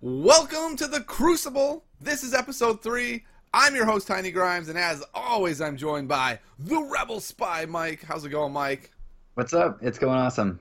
[0.00, 1.82] Welcome to the Crucible.
[2.00, 3.24] This is episode three.
[3.52, 8.04] I'm your host, Tiny Grimes, and as always, I'm joined by the Rebel Spy, Mike.
[8.04, 8.92] How's it going, Mike?
[9.34, 9.80] What's up?
[9.82, 10.60] It's going awesome.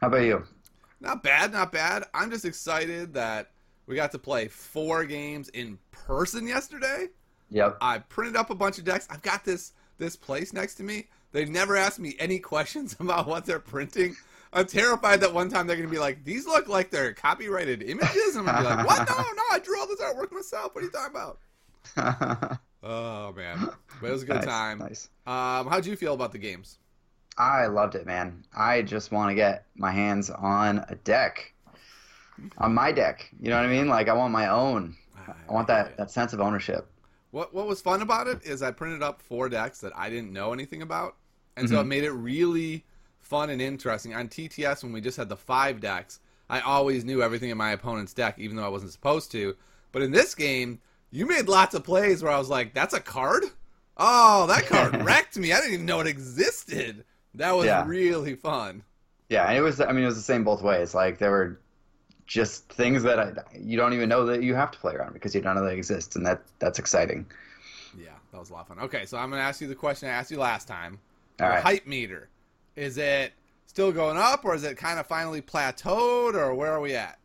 [0.00, 0.44] How about you?
[1.00, 2.04] Not bad, not bad.
[2.14, 3.50] I'm just excited that
[3.86, 7.08] we got to play four games in person yesterday.
[7.50, 7.78] Yep.
[7.80, 9.08] I printed up a bunch of decks.
[9.10, 11.08] I've got this this place next to me.
[11.32, 14.14] They've never asked me any questions about what they're printing.
[14.52, 18.36] I'm terrified that one time they're gonna be like, "These look like they're copyrighted images."
[18.36, 19.08] I'm gonna be like, "What?
[19.08, 20.74] No, no, I drew all this artwork myself.
[20.74, 23.68] What are you talking about?" Oh man,
[24.00, 24.78] but it was a good nice, time.
[24.78, 25.10] Nice.
[25.26, 26.78] Um, how'd you feel about the games?
[27.36, 28.42] I loved it, man.
[28.56, 31.52] I just want to get my hands on a deck,
[32.56, 33.28] on my deck.
[33.38, 33.88] You know what I mean?
[33.88, 34.96] Like I want my own.
[35.28, 36.90] I want that that sense of ownership.
[37.32, 40.32] What What was fun about it is I printed up four decks that I didn't
[40.32, 41.16] know anything about,
[41.58, 41.80] and so Mhm.
[41.82, 42.84] it made it really
[43.30, 44.14] fun and interesting.
[44.14, 46.18] On TTS, when we just had the five decks,
[46.50, 49.56] I always knew everything in my opponent's deck, even though I wasn't supposed to.
[49.92, 50.80] But in this game,
[51.12, 53.44] you made lots of plays where I was like, "That's a card?
[53.96, 55.52] Oh, that card wrecked me.
[55.52, 57.04] I didn't even know it existed."
[57.34, 57.86] That was Yeah.
[57.86, 58.82] really fun.
[59.28, 59.80] Yeah, and it was.
[59.80, 60.92] I mean, it was the same both ways.
[60.94, 61.60] Like there were
[62.26, 65.34] just things that I, you don't even know that you have to play around because
[65.34, 67.26] you don't know they exist, and that that's exciting.
[67.96, 68.80] Yeah, that was a lot of fun.
[68.80, 70.98] Okay, so I'm gonna ask you the question I asked you last time.
[71.40, 71.62] All right.
[71.62, 72.28] hype meter.
[72.80, 73.34] Is it
[73.66, 77.18] still going up, or is it kind of finally plateaued, or where are we at?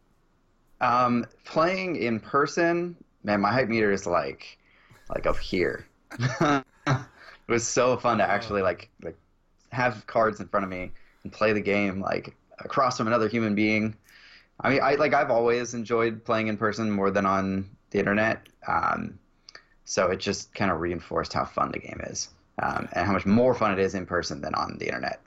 [0.82, 4.58] Um, playing in person, man, my hype meter is like,
[5.10, 5.86] like up here.
[6.42, 6.66] it
[7.48, 9.18] was so fun to actually like like
[9.72, 10.92] have cards in front of me
[11.24, 13.96] and play the game like across from another human being.
[14.60, 18.46] I mean, I like I've always enjoyed playing in person more than on the internet.
[18.68, 19.20] Um,
[19.86, 22.28] so it just kind of reinforced how fun the game is,
[22.62, 25.22] um, and how much more fun it is in person than on the internet.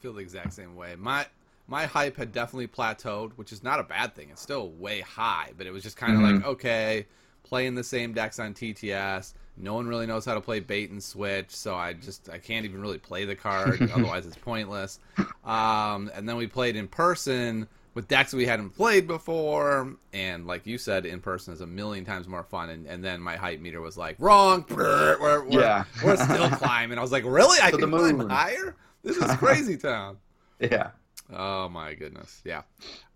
[0.00, 0.96] Feel the exact same way.
[0.98, 1.26] My
[1.68, 4.28] my hype had definitely plateaued, which is not a bad thing.
[4.30, 6.34] It's still way high, but it was just kind of Mhm.
[6.36, 7.06] like okay,
[7.44, 9.34] playing the same decks on TTS.
[9.56, 12.64] No one really knows how to play bait and switch, so I just I can't
[12.64, 13.80] even really play the card.
[13.92, 14.98] otherwise, it's pointless.
[15.44, 20.66] Um, and then we played in person with decks we hadn't played before, and like
[20.66, 22.70] you said, in person is a million times more fun.
[22.70, 24.64] And, and then my hype meter was like wrong.
[24.70, 25.84] We're, we're, Yeah.
[26.04, 26.98] we're still climbing.
[26.98, 27.58] I was like, really?
[27.60, 28.76] I To can the climb higher?
[29.02, 30.18] This is crazy town.
[30.58, 30.90] Yeah.
[31.32, 32.62] Oh my goodness, yeah.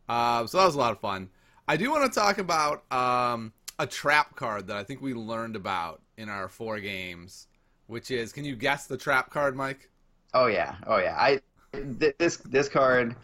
[0.09, 1.28] Uh, so that was a lot of fun.
[1.67, 5.56] I do want to talk about um, a trap card that I think we learned
[5.56, 7.49] about in our four games,
[7.87, 9.89] which is can you guess the trap card, Mike?
[10.33, 11.17] Oh yeah, oh yeah.
[11.19, 11.41] I
[11.72, 13.16] th- this this card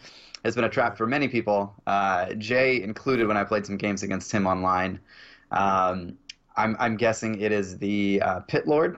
[0.43, 1.73] has been a trap for many people.
[1.85, 4.99] Uh, Jay included when I played some games against him online.
[5.51, 6.17] Um,
[6.57, 8.97] I'm I'm guessing it is the uh, Pit Lord.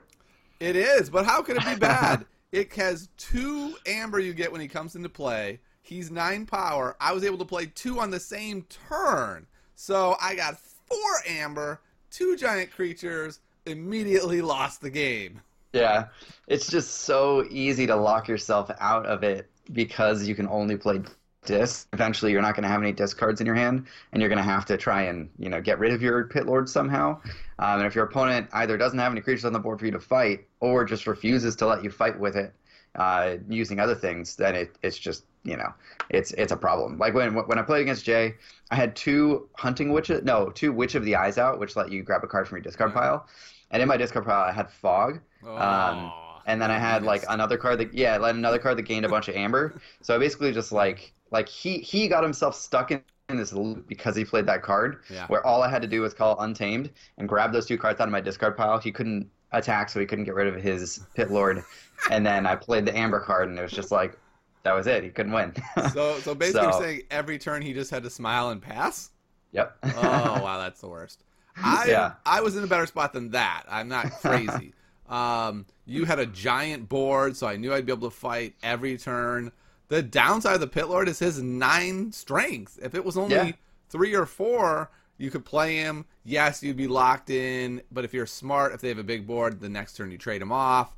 [0.60, 2.26] It is, but how could it be bad?
[2.54, 5.60] it has two amber you get when he comes into play.
[5.82, 6.96] He's nine power.
[7.02, 9.48] I was able to play two on the same turn.
[9.76, 10.98] So I got four
[11.28, 11.82] amber,
[12.12, 15.42] two giant creatures, immediately lost the game.
[15.74, 16.06] Yeah,
[16.48, 21.02] it's just so easy to lock yourself out of it because you can only play
[21.46, 21.88] Dis.
[21.92, 24.38] Eventually, you're not going to have any Dis cards in your hand, and you're going
[24.38, 27.20] to have to try and you know get rid of your Pit Lord somehow.
[27.60, 29.92] Um, and if your opponent either doesn't have any creatures on the board for you
[29.92, 32.54] to fight, or just refuses to let you fight with it
[32.96, 35.74] uh, using other things, then it, it's just you know
[36.10, 36.98] it's it's a problem.
[36.98, 38.36] Like when when I played against Jay,
[38.72, 42.04] I had two hunting witches, no, two Witch of the Eyes out, which let you
[42.04, 42.94] grab a card from your discard Yeah.
[42.94, 43.28] pile.
[43.72, 47.58] And in my discard pile, I had Fog, Oh, and then I had like another
[47.58, 49.80] card that yeah, another card that gained a bunch of amber.
[50.02, 53.88] So I basically just like like he he got himself stuck in, in this loop
[53.88, 55.28] because he played that card Yeah.
[55.28, 58.08] where all I had to do was call Untamed and grab those two cards out
[58.08, 58.78] of my discard pile.
[58.80, 61.64] He couldn't attack, so he couldn't get rid of his Pit Lord.
[62.12, 64.18] and then I played the amber card, and it was just like
[64.64, 65.04] that was it.
[65.04, 65.54] He couldn't win.
[65.94, 69.12] So, so basically, So- you're saying every turn he just had to smile and pass.
[69.52, 69.78] yep.
[69.84, 71.24] Oh wow, that's the worst.
[71.56, 72.14] I Yeah.
[72.26, 73.64] I was in a better spot than that.
[73.70, 74.74] I'm not crazy.
[75.08, 78.98] um, you had a giant board, so I knew I'd be able to fight every
[78.98, 79.52] turn.
[79.94, 82.80] The downside of the Pit Lord is his nine strength.
[82.82, 83.52] If it was only Yeah.
[83.90, 84.90] three or four,
[85.20, 86.06] you could play him.
[86.24, 87.84] Yes, you'd be locked in.
[87.92, 90.42] But if you're smart, if they have a big board, the next turn you trade
[90.42, 90.96] him off.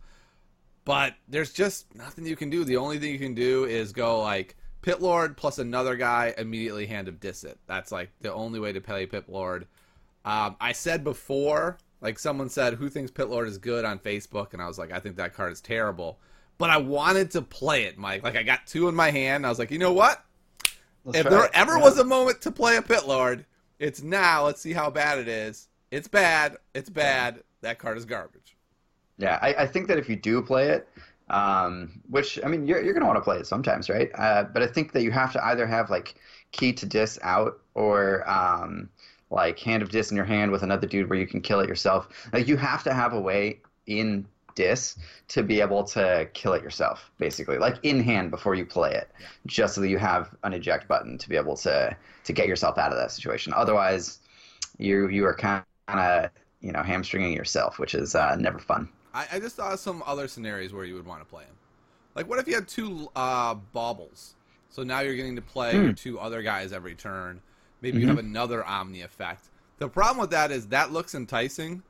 [0.85, 2.63] But there's just nothing you can do.
[2.63, 6.85] The only thing you can do is go like Pit Lord plus another guy immediately
[6.85, 7.59] hand of Dis it.
[7.67, 9.67] That's like the only way to play Pit Lord.
[10.23, 14.53] Um, I said before, like someone said, who thinks Pit Lord is good on Facebook,
[14.53, 16.17] and I was like, I think that card is terrible.
[16.57, 18.23] But I wanted to play it, Mike.
[18.23, 19.45] Like I got two in my hand.
[19.45, 20.23] I was like, you know what?
[21.03, 21.51] Let's if there it.
[21.53, 21.83] ever Yeah.
[21.83, 23.45] was a moment to play a Pit Lord,
[23.79, 24.45] it's now.
[24.45, 25.67] Let's see how bad it is.
[25.91, 26.57] It's bad.
[26.73, 27.43] It's bad.
[27.61, 28.55] That card is garbage.
[29.17, 30.87] Yeah, I, I think that if you do play it,
[31.29, 34.09] um, which I mean, you're you're gonna want to play it sometimes, right?
[34.15, 36.15] Uh, but I think that you have to either have like
[36.51, 38.89] key to dis out or um,
[39.29, 41.67] like Hand of Dis in your hand with another dude where you can kill it
[41.67, 42.07] yourself.
[42.33, 44.25] Like you have to have a way in
[44.55, 44.97] Dis
[45.29, 49.11] to be able to kill it yourself, basically, like in hand before you play it,
[49.19, 49.27] Yeah.
[49.45, 52.77] just so that you have an eject button to be able to to get yourself
[52.77, 53.53] out of that situation.
[53.55, 54.19] Otherwise,
[54.77, 56.29] you you are kind of
[56.61, 58.89] you know hamstringing yourself, which is uh, never fun.
[59.13, 61.55] I, I just thought of some other scenarios where you would want to play him.
[62.15, 64.35] Like, what if you had two uh, baubles?
[64.69, 65.81] So now you're getting to play Hmm.
[65.81, 67.41] your two other guys every turn.
[67.81, 68.07] Maybe you Mhm.
[68.07, 69.49] have another Omni effect.
[69.79, 71.83] The problem with that is that looks enticing,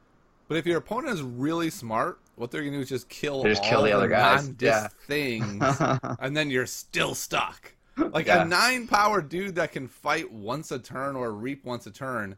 [0.48, 3.44] but if your opponent is really smart, what they're going to do is just kill
[3.44, 4.52] They just all kill the other guys.
[4.60, 4.88] Yeah.
[5.08, 5.64] things,
[6.20, 7.72] and then you're still stuck.
[7.98, 8.42] Like Yeah.
[8.42, 12.36] a nine power dude that can fight once a turn or reap once a turn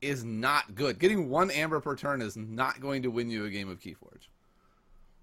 [0.00, 1.00] is not good.
[1.00, 4.28] Getting one amber per turn is not going to win you a game of Keyforge.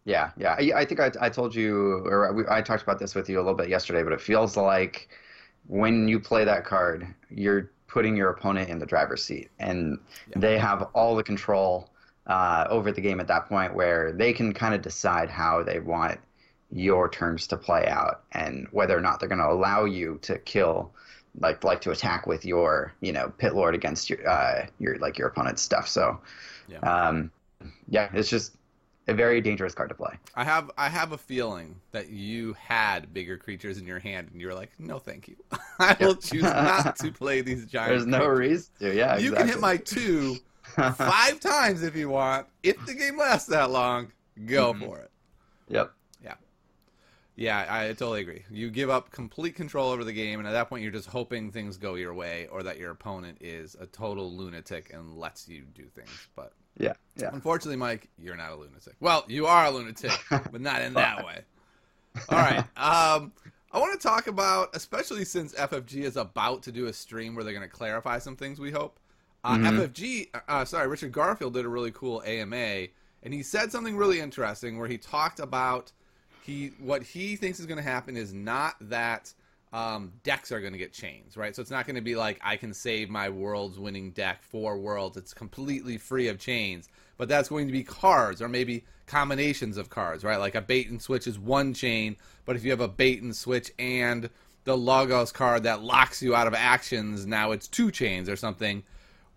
[0.04, 0.56] Yeah, yeah.
[0.60, 3.38] I, I think I, I told you, or we, I talked about this with you
[3.38, 5.08] a little bit yesterday, but it feels like
[5.68, 9.98] when you play that card, you're putting your opponent in the driver's seat, and
[10.30, 10.40] Yeah.
[10.40, 11.90] they have all the control
[12.28, 15.80] uh, over the game at that point, where they can kind of decide how they
[15.80, 16.20] want
[16.72, 20.38] your turns to play out, and whether or not they're going to allow you to
[20.40, 20.92] kill,
[21.40, 25.18] like like to attack with your you know pit lord against your uh, your like
[25.18, 25.88] your opponent's stuff.
[25.88, 26.20] So,
[26.68, 26.80] Yeah.
[26.80, 27.32] um,
[27.90, 28.54] yeah, it's just
[29.10, 30.14] a very dangerous card to play.
[30.36, 34.42] I have I have a feeling that you had bigger creatures in your hand and
[34.42, 35.38] you were like, no, thank you.
[35.80, 37.92] I will choose not to play these giant.
[37.92, 38.94] There's no reason to.
[38.94, 40.36] Yeah, You can hit my two
[40.96, 42.48] five times if you want.
[42.64, 44.12] If the game lasts that long,
[44.46, 44.80] go Mhm.
[44.86, 45.12] for it.
[45.70, 45.92] yep.
[46.24, 46.36] Yeah.
[47.36, 48.44] Yeah, I totally agree.
[48.50, 51.52] You give up complete control over the game, and at that point, you're just hoping
[51.52, 55.64] things go your way, or that your opponent is a total lunatic and lets you
[55.76, 56.10] do things.
[56.36, 56.94] But Yeah.
[57.16, 57.30] Yeah.
[57.34, 58.96] unfortunately, Mike, you're not a lunatic.
[59.00, 61.42] Well, you are a lunatic, but not in that way.
[62.30, 62.58] All right.
[62.78, 63.32] Um,
[63.72, 67.44] I want to talk about, especially since FFG is about to do a stream where
[67.44, 68.60] they're going to clarify some things.
[68.60, 69.00] We hope.
[69.48, 69.80] Uh, Mhm.
[69.80, 72.88] FFG, uh, sorry, Richard Garfield did a really cool AMA,
[73.24, 75.92] and he said something really interesting where he talked about
[76.42, 79.34] he what he thinks is going to happen is not that
[79.74, 81.54] um, decks are going to get chains, right?
[81.56, 84.78] So it's not going to be like I can save my world's winning deck for
[84.78, 85.18] worlds.
[85.18, 89.90] It's completely free of chains, but that's going to be cards or maybe combinations of
[89.90, 90.38] cards, right?
[90.40, 93.36] Like a bait and switch is one chain, but if you have a bait and
[93.36, 94.30] switch and
[94.66, 98.84] the Logos card that locks you out of actions, now it's two chains or something.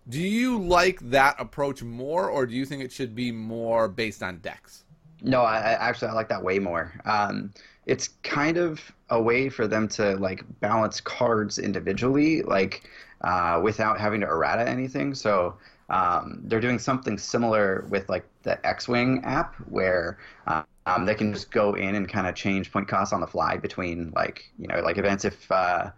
[0.09, 4.23] Do you like that approach more, or do you think it should be more based
[4.23, 4.83] on decks?
[5.21, 6.93] No, I, I actually I like that way more.
[7.05, 7.53] Um,
[7.85, 12.89] it's kind of a way for them to like balance cards individually, like
[13.21, 15.13] uh, without having to errata anything.
[15.13, 15.55] So
[15.89, 20.17] um, they're doing something similar with like the X-wing app, where
[20.47, 23.27] uh, um, they can just go in and kind of change point costs on the
[23.27, 25.51] fly between like you know like events if.
[25.51, 25.91] Uh,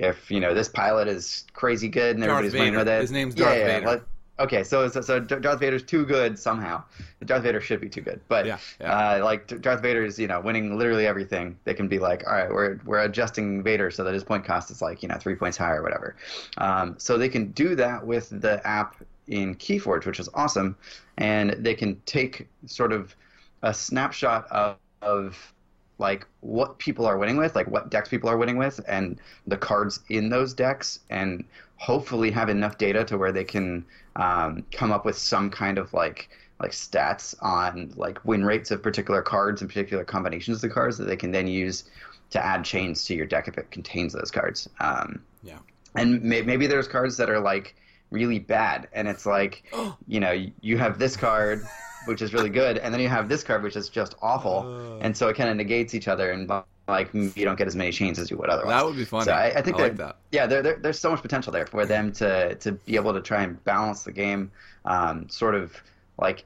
[0.00, 2.78] if you know this pilot is crazy good and Darth everybody's winning Vader.
[2.78, 3.86] with it, His name's yeah, Darth yeah, Vader.
[3.86, 4.02] like-
[4.40, 6.82] okay, so, so so Darth Vader's too good somehow.
[7.26, 9.18] Darth Vader should be too good, but Yeah, yeah.
[9.18, 11.58] Uh, like Darth Vader is you know winning literally everything.
[11.64, 14.70] They can be like, all right, we're we're adjusting Vader so that his point cost
[14.70, 16.16] is like you know three points higher or whatever.
[16.56, 18.96] Um, so they can do that with the app
[19.28, 20.74] in KeyForge, which is awesome,
[21.18, 23.14] and they can take sort of
[23.62, 25.52] a snapshot of, of
[26.00, 29.56] like what people are winning with, like what decks people are winning with, and the
[29.56, 31.44] cards in those decks, and
[31.76, 33.84] hopefully have enough data to where they can
[34.16, 38.82] um, come up with some kind of like like stats on like win rates of
[38.82, 41.84] particular cards and particular combinations of the cards that they can then use
[42.30, 44.68] to add chains to your deck if it contains those cards.
[44.80, 45.58] Um, Yeah.
[45.96, 47.74] and may- maybe there's cards that are like
[48.10, 49.64] really bad, and it's like
[50.06, 51.70] you know you have this card
[52.06, 55.04] which is really good, and then you have this card which is just awful, Uh.
[55.04, 56.48] and so it kind of negates each other, and
[56.88, 58.74] like you don't get as many chains as you would otherwise.
[58.74, 59.24] That would be funny.
[59.26, 60.16] So I, I think like that, that.
[60.32, 63.20] yeah, there, there, there's so much potential there for them to to be able to
[63.20, 64.50] try and balance the game,
[64.84, 65.76] um, sort of
[66.18, 66.44] like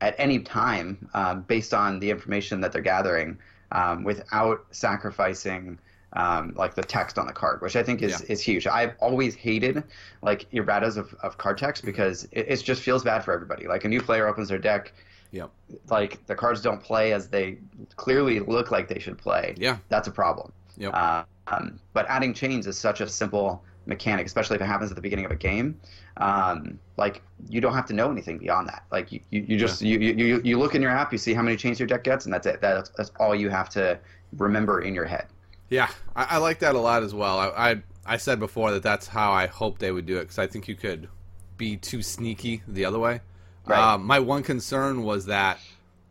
[0.00, 3.38] at any time um, based on the information that they're gathering,
[3.72, 5.78] um, without sacrificing.
[6.12, 8.32] Um, like the text on the card, which I think is, Yeah.
[8.32, 8.66] is huge.
[8.66, 9.82] I've always hated
[10.22, 13.66] like erratas of, of card text because it, it just feels bad for everybody.
[13.66, 14.92] Like a new player opens their deck,
[15.32, 15.50] Yep.
[15.90, 17.58] like the cards don't play as they
[17.96, 19.54] clearly look like they should play.
[19.58, 19.78] Yeah.
[19.88, 20.52] That's a problem.
[20.78, 20.92] Yep.
[20.94, 24.96] Uh, um, but adding chains is such a simple mechanic, especially if it happens at
[24.96, 25.78] the beginning of a game.
[26.18, 28.84] Um, like you don't have to know anything beyond that.
[28.90, 31.34] Like you, you, you just you, you, you you look in your app, you see
[31.34, 32.60] how many chains your deck gets, and that's it.
[32.62, 33.98] That's, that's all you have to
[34.38, 35.26] remember in your head.
[35.68, 37.38] Yeah, I, I like that a lot as well.
[37.38, 40.38] I, I I said before that that's how I hope they would do it because
[40.38, 41.08] I think you could
[41.56, 43.20] be too sneaky the other way.
[43.66, 43.94] Right.
[43.94, 45.58] Um, my one concern was that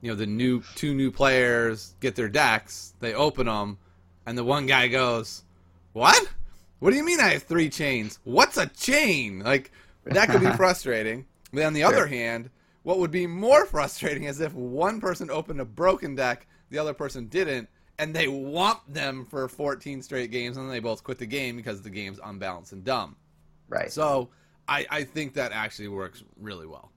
[0.02, 3.78] you know the new two new players get their decks, they open them,
[4.26, 5.44] and the one guy goes,
[5.94, 6.30] "What?
[6.80, 8.20] What do you mean I have three chains?
[8.26, 9.40] What's a chain?
[9.40, 9.72] Like
[10.04, 11.26] that could be frustrating.
[11.54, 12.50] But on the other hand,
[12.84, 16.94] what would be more frustrating is if one person opened a broken deck, the other
[16.94, 21.18] person didn't, and they whomped them for 14 straight games, and then they both quit
[21.18, 23.16] the game because the game's unbalanced and dumb.
[23.70, 23.92] Right.
[23.92, 24.30] So
[24.68, 26.92] I, I think that actually works really well.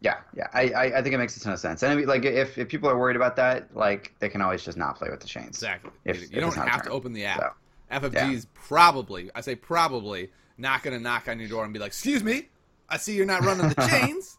[0.00, 1.82] Yeah, yeah, I, I, I think it makes a ton of sense.
[1.84, 4.64] And I mean, like, if, if people are worried about that, like, they can always
[4.64, 5.50] just not play with the chains.
[5.50, 5.92] Exactly.
[6.04, 7.38] If- you if don't have to open the app.
[7.38, 7.52] So,
[7.92, 11.88] FFG's probably, I say probably, not going to knock on your door and be like,
[11.88, 12.48] "Excuse me,
[12.88, 14.38] I see you're not running the chains."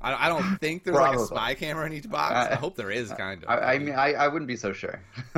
[0.00, 2.34] I, I don't think there's like a spy camera in each box.
[2.34, 3.50] I hope there is, kind of.
[3.50, 5.00] I, I mean, I, I wouldn't be so sure.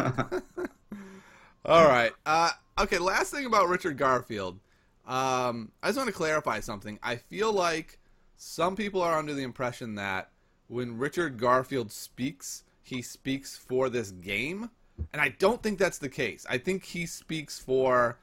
[1.65, 2.13] All right.
[2.27, 2.51] Uh,
[2.81, 2.99] okay.
[2.99, 4.59] Last thing about Richard Garfield.
[5.07, 6.99] Um, I just want to clarify something.
[7.03, 7.99] I feel like
[8.37, 10.31] some people are under the impression that
[10.69, 14.71] when Richard Garfield speaks, he speaks for this game,
[15.13, 16.47] and I don't think that's the case.
[16.49, 18.19] I think he speaks for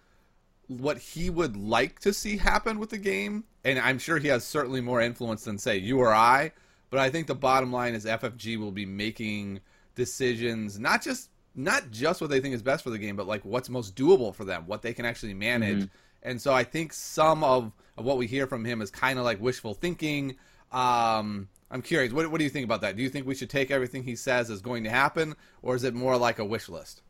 [0.68, 4.46] what he would like to see happen with the game, and I'm sure he has
[4.46, 6.54] certainly more influence than say you or I.
[6.90, 9.60] But I think the bottom line is FFG will be making
[9.94, 13.44] decisions, not just not just what they think is best for the game, but like
[13.44, 15.82] what's most doable for them, what they can actually manage.
[16.24, 19.26] And so I think some of, of what we hear from him is kind of
[19.26, 20.38] like wishful thinking.
[20.72, 22.96] Um, I'm curious, what, what do you think about that?
[22.96, 25.84] Do you think we should take everything he says as going to happen, or is
[25.84, 27.02] it more like a wish list?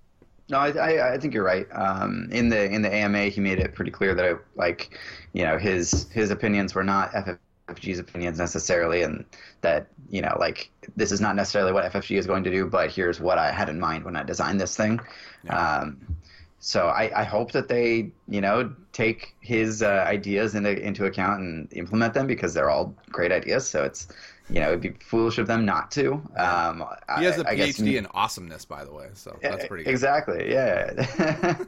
[0.50, 1.68] No, I, I, I think you're right.
[1.74, 4.98] Um, in the in the AMA, he made it pretty clear that it, like,
[5.34, 9.26] you know, his his opinions were not FFG's opinions necessarily, and
[9.62, 12.90] that you know, like, this is not necessarily what FFG is going to do, but
[12.90, 15.02] here's what I had in mind when I designed this thing.
[15.50, 16.18] Um,
[16.60, 21.42] so I, I hope that they, you know, take his uh, ideas into into account
[21.42, 23.68] and implement them because they're all great ideas.
[23.70, 24.08] So it's,
[24.50, 26.14] you know, it'd be foolish of them not to.
[26.38, 26.86] Um,
[27.18, 29.84] He has a I- I guess- PhD in awesomeness, by the way, so that's pretty
[29.84, 29.90] good.
[29.92, 30.52] Exactly.
[30.52, 30.92] Yeah.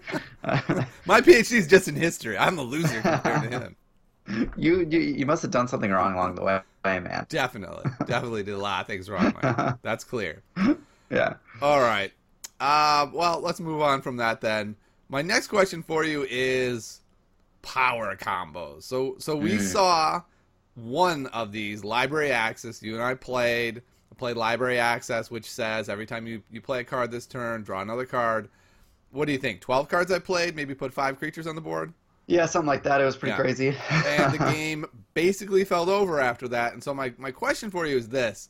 [1.06, 2.38] My PhD is just in history.
[2.38, 3.76] I'm the loser compared to him.
[4.58, 7.26] you, you you must have done something wrong along the way, man.
[7.30, 9.34] Definitely, definitely did a lot of things wrong.
[9.42, 9.76] Mike.
[9.82, 10.44] That's clear.
[11.10, 11.36] Yeah.
[11.62, 12.12] All right.
[12.60, 14.76] Uh, well, let's move on from that then.
[15.10, 17.02] My next question for you is
[17.64, 18.84] power combos.
[18.84, 19.62] So, so we Mm.
[19.62, 20.22] saw
[20.84, 22.82] one of these library access.
[22.82, 23.82] You and I played.
[24.12, 27.64] I played library access, which says every time you you play a card this turn,
[27.64, 28.50] draw another card.
[29.12, 29.62] What do you think?
[29.62, 31.94] Twelve cards I played, maybe put five creatures on the board.
[32.28, 33.02] Yeah, something like that.
[33.02, 33.38] It was pretty Yeah.
[33.42, 33.76] crazy.
[34.06, 36.74] and the game basically fell over after that.
[36.74, 38.50] And so my, my question for you is this.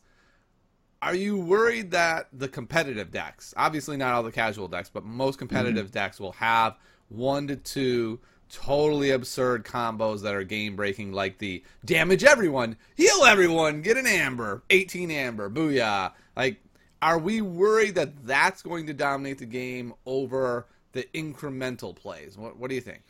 [1.00, 5.38] Are you worried that the competitive decks, obviously not all the casual decks, but most
[5.38, 5.92] competitive Mm-hmm.
[5.94, 6.76] decks will have
[7.08, 13.24] one to two totally absurd combos that are game breaking, like the damage everyone, heal
[13.24, 16.12] everyone, get an amber, 18 amber, booyah.
[16.36, 16.60] Like,
[17.02, 22.36] are we worried that that's going to dominate the game over the incremental plays?
[22.36, 23.02] What, what do you think?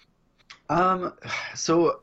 [0.68, 1.14] Um,
[1.54, 2.00] so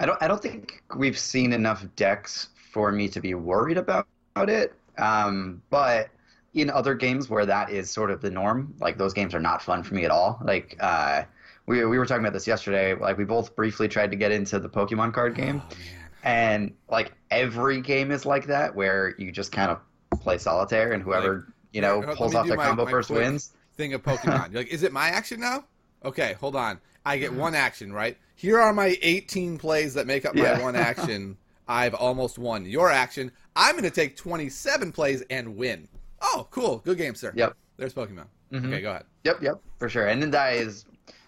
[0.00, 4.06] I don't I don't think we've seen enough decks for me to be worried about
[4.36, 4.74] it.
[4.98, 6.10] Um, but
[6.54, 9.62] in other games where that is sort of the norm, like those games are not
[9.62, 10.40] fun for me at all.
[10.42, 11.22] Like uh,
[11.66, 12.94] we we were talking about this yesterday.
[12.94, 15.76] Like we both briefly tried to get into the Pokemon card game, Oh,
[16.24, 19.80] and like every game is like that where you just kind of
[20.20, 23.52] play solitaire and whoever you know pulls off the my- combo my first wins.
[23.76, 24.48] thing of Pokemon.
[24.52, 25.64] You're like, is it my action now?
[26.04, 26.78] Okay, hold on.
[27.06, 28.16] I get one action, right?
[28.36, 30.62] Here are my 18 plays that make up my Yeah.
[30.62, 31.36] one action.
[31.68, 32.64] I've almost won.
[32.66, 35.88] Your action, I'm going to take 27 plays and win.
[36.20, 36.78] Oh, cool.
[36.84, 37.32] Good game, sir.
[37.34, 37.54] Yep.
[37.76, 38.26] There's Pokemon.
[38.52, 38.66] Mhm.
[38.66, 39.04] Okay, go ahead.
[39.24, 40.08] Yep, yep, for sure.
[40.08, 40.84] And then that is,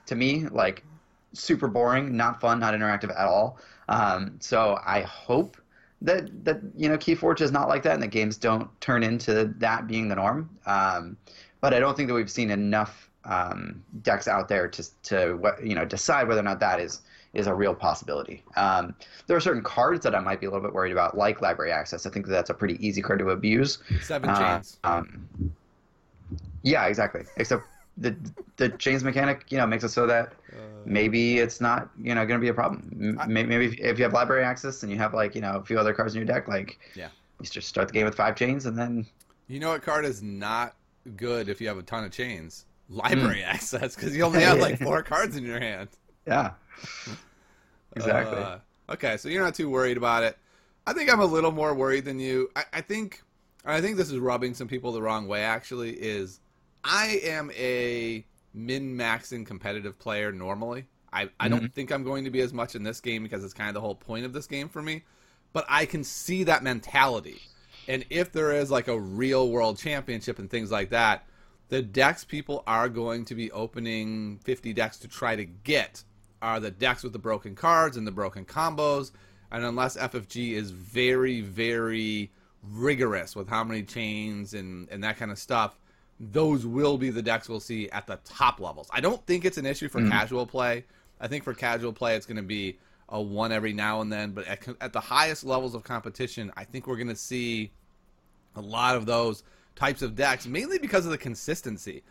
[0.06, 0.84] to me, like
[1.32, 3.58] super boring, not fun, not interactive at all.
[3.88, 5.56] Um, so I hope
[6.02, 9.52] that that you know Keyforge is not like that, and the games don't turn into
[9.58, 10.50] that being the norm.
[10.66, 11.16] Um,
[11.61, 15.75] but I don't think that we've seen enough um, decks out there to to you
[15.75, 18.44] know decide whether or not that is is a real possibility.
[18.56, 18.94] Um,
[19.26, 21.73] there are certain cards that I might be a little bit worried about, like Library
[21.73, 22.06] Access.
[22.06, 23.78] I think that that's a pretty easy card to abuse.
[24.02, 24.78] Seven chains.
[24.84, 25.28] Um,
[26.62, 27.23] yeah, exactly.
[27.37, 27.64] Except
[27.96, 28.16] the
[28.56, 30.32] the chains mechanic, you know, makes it so that
[30.84, 33.16] maybe it's not, you know, going to be a problem.
[33.20, 35.78] I- Maybe if- you have library access and you have like, you know, a few
[35.78, 37.08] other cards in your deck, like, Yeah.
[37.40, 39.06] you just start the game with five chains and then
[39.48, 40.74] You know what card is not
[41.16, 42.66] good if you have a ton of chains?
[42.88, 43.48] Library Hmm.
[43.54, 45.88] access, because you only have like four cards in your hand.
[46.26, 46.52] yeah,
[47.96, 48.38] exactly.
[48.38, 48.58] Uh,
[48.90, 50.36] okay, so you're not too worried about it.
[50.86, 52.50] I think I'm a little more worried than you.
[52.56, 53.22] I, I think,
[53.64, 55.42] I think this is rubbing some people the wrong way.
[55.42, 56.40] Actually, is
[56.84, 60.86] I am a min maxing competitive player normally.
[61.12, 61.66] I, I don't mm-hmm.
[61.68, 63.80] think I'm going to be as much in this game because it's kind of the
[63.80, 65.04] whole point of this game for me.
[65.52, 67.40] But I can see that mentality.
[67.86, 71.26] And if there is like a real world championship and things like that,
[71.68, 76.02] the decks people are going to be opening 50 decks to try to get
[76.42, 79.12] are the decks with the broken cards and the broken combos.
[79.50, 85.30] And unless FFG is very, very rigorous with how many chains and, and that kind
[85.30, 85.78] of stuff,
[86.21, 88.88] those will be the decks we'll see at the top levels.
[88.92, 90.11] I don't think it's an issue for mm.
[90.11, 90.85] casual play.
[91.21, 92.78] I think for casual play, it's going to be
[93.09, 94.33] a one every now and then.
[94.33, 97.73] But at, at the highest levels of competition, I think we're going to see
[98.54, 99.42] a lot of those
[99.76, 102.02] types of decks, mainly because of the consistency.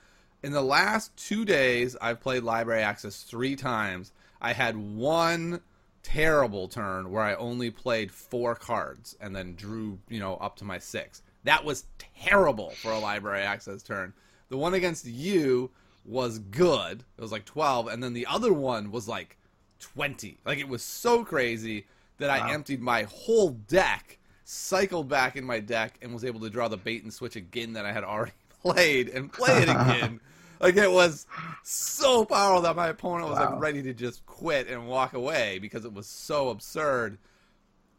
[0.43, 4.12] In the last two days, I've played Library Access three times.
[4.41, 5.62] I had one
[6.03, 10.65] terrible turn where I only played four cards and then drew, you know, up to
[10.65, 11.22] my six.
[11.43, 11.85] That was
[12.19, 14.13] terrible for a library access turn.
[14.50, 15.71] The one against you
[16.05, 17.03] was good.
[17.17, 19.38] It was like 12 and then the other one was like
[19.79, 20.38] 20.
[20.45, 21.85] Like it was so crazy
[22.17, 22.47] that wow.
[22.47, 26.67] I emptied my whole deck, cycled back in my deck and was able to draw
[26.67, 30.19] the bait and switch again that I had already played and play it again.
[30.59, 31.27] like it was
[31.63, 33.51] so powerful that my opponent was wow.
[33.51, 37.17] like ready to just quit and walk away because it was so absurd.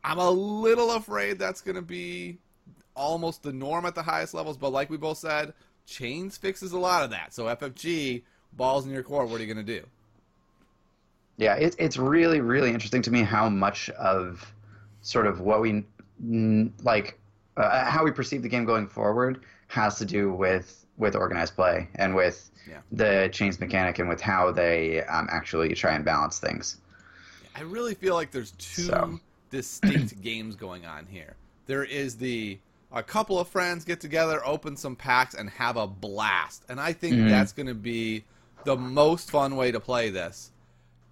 [0.02, 2.38] I'm a little afraid that's going to be
[2.94, 5.52] almost the norm at the highest levels, but like we both said,
[5.86, 7.34] chains fixes a lot of that.
[7.34, 8.22] So FFG,
[8.52, 9.86] balls in your court, what are you going to do?
[11.36, 14.54] Yeah, it, it's really, really interesting to me how much of
[15.02, 15.84] sort of what we
[16.82, 17.18] like,
[17.56, 21.88] uh, how we perceive the game going forward has to do with with organized play
[21.96, 22.78] and with yeah.
[22.92, 26.76] the chains mechanic and with how they um, actually try and balance things.
[27.56, 29.20] I really feel like there's two so.
[29.50, 31.34] distinct games going on here.
[31.66, 32.58] There is the
[32.94, 36.64] a couple of friends get together, open some packs, and have a blast.
[36.68, 37.28] And I think mm-hmm.
[37.28, 38.24] that's going to be
[38.64, 40.52] the most fun way to play this.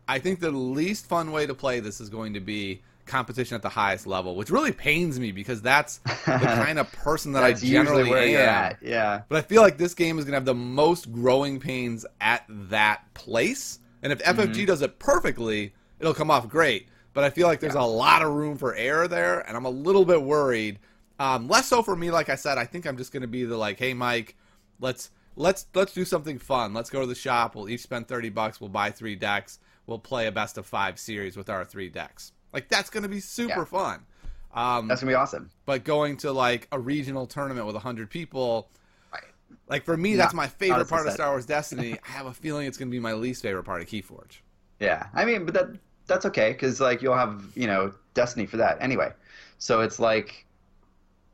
[0.09, 3.63] I think the least fun way to play this is going to be competition at
[3.63, 7.53] the highest level, which really pains me because that's the kind of person that I
[7.53, 8.31] generally am.
[8.31, 8.77] Yeah.
[8.81, 9.23] Yeah.
[9.29, 12.45] But I feel like this game is going to have the most growing pains at
[12.49, 13.81] that place.
[14.03, 14.65] And if FFG mm-hmm.
[14.67, 16.89] does it perfectly, it'll come off great.
[17.13, 17.83] But I feel like there's yeah.
[17.83, 20.79] a lot of room for error there, and I'm a little bit worried
[21.19, 22.59] um, less so for me, like I said.
[22.59, 24.37] I think I'm just going to be the like, hey, Mike,
[24.81, 26.75] let's let's let's do something fun.
[26.75, 27.55] Let's go to the shop.
[27.55, 28.61] We'll each spend thirty bucks.
[28.61, 29.59] We'll buy three decks.
[29.87, 32.33] We'll play a best of five series with our three decks.
[32.53, 33.65] Like that's going to be super yeah.
[33.65, 34.07] fun.
[34.55, 35.51] Um, that's gonna be awesome.
[35.65, 38.69] But going to like a regional tournament with hundred people,
[39.13, 39.23] right.
[39.69, 41.99] like for me, that's my favorite part of Star Wars Destiny.
[42.07, 44.41] I have a feeling it's gonna be my least favorite part of Keyforge.
[44.79, 45.69] Yeah, I mean, but that
[46.07, 49.11] that's okay because like you'll have you know Destiny for that anyway.
[49.59, 50.45] So it's like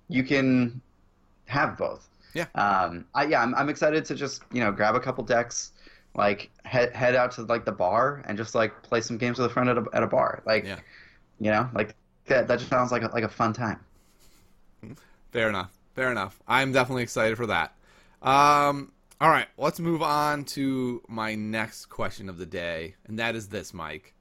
[0.08, 0.80] you can
[1.46, 2.08] have both.
[2.34, 2.46] Yeah.
[2.54, 3.04] Um.
[3.14, 3.42] I yeah.
[3.42, 5.72] I'm I'm excited to just you know grab a couple decks,
[6.14, 9.50] like head head out to like the bar and just like play some games with
[9.50, 10.42] a friend at a at a bar.
[10.46, 10.78] Like, yeah.
[11.40, 11.94] you know, like
[12.26, 12.48] that.
[12.48, 13.80] That just sounds like a, like a fun time.
[15.32, 15.70] Fair enough.
[15.94, 16.38] Fair enough.
[16.46, 17.74] I'm definitely excited for that.
[18.22, 18.92] Um.
[19.20, 23.48] All right, let's move on to my next question of the day, and that is
[23.48, 24.14] this, Mike.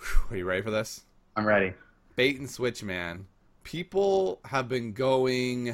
[0.00, 1.04] Whew, are you ready for this?
[1.36, 1.72] I'm ready.
[2.16, 3.26] Bait and switch, man
[3.66, 5.70] people have been going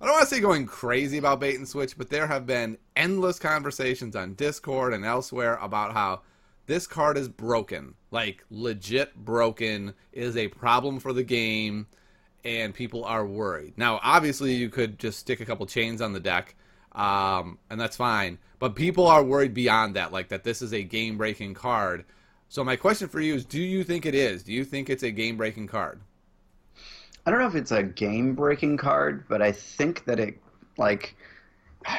[0.00, 2.78] I don't want to say going crazy about bait and switch, but there have been
[2.94, 6.20] endless conversations on Discord and elsewhere about how
[6.66, 7.94] this card is broken.
[8.12, 11.88] Like legit broken is a problem for the game
[12.44, 13.72] and people are worried.
[13.76, 16.54] Now, obviously you could just stick a couple chains on the deck
[16.92, 20.82] um, and that's fine, but people are worried beyond that like that this is a
[20.84, 22.04] game-breaking card.
[22.48, 24.44] So my question for you is do you think it is?
[24.44, 26.00] Do you think it's a game-breaking card?
[27.26, 30.38] I don't know if it's a game breaking card, but I think that it
[30.78, 31.16] like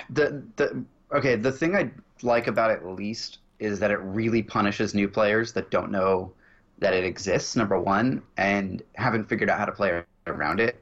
[0.10, 1.92] the the okay, the thing I
[2.24, 6.32] like about it least is that it really punishes new players that don't know
[6.80, 10.82] that it exists, number one, and haven't figured out how to play around it.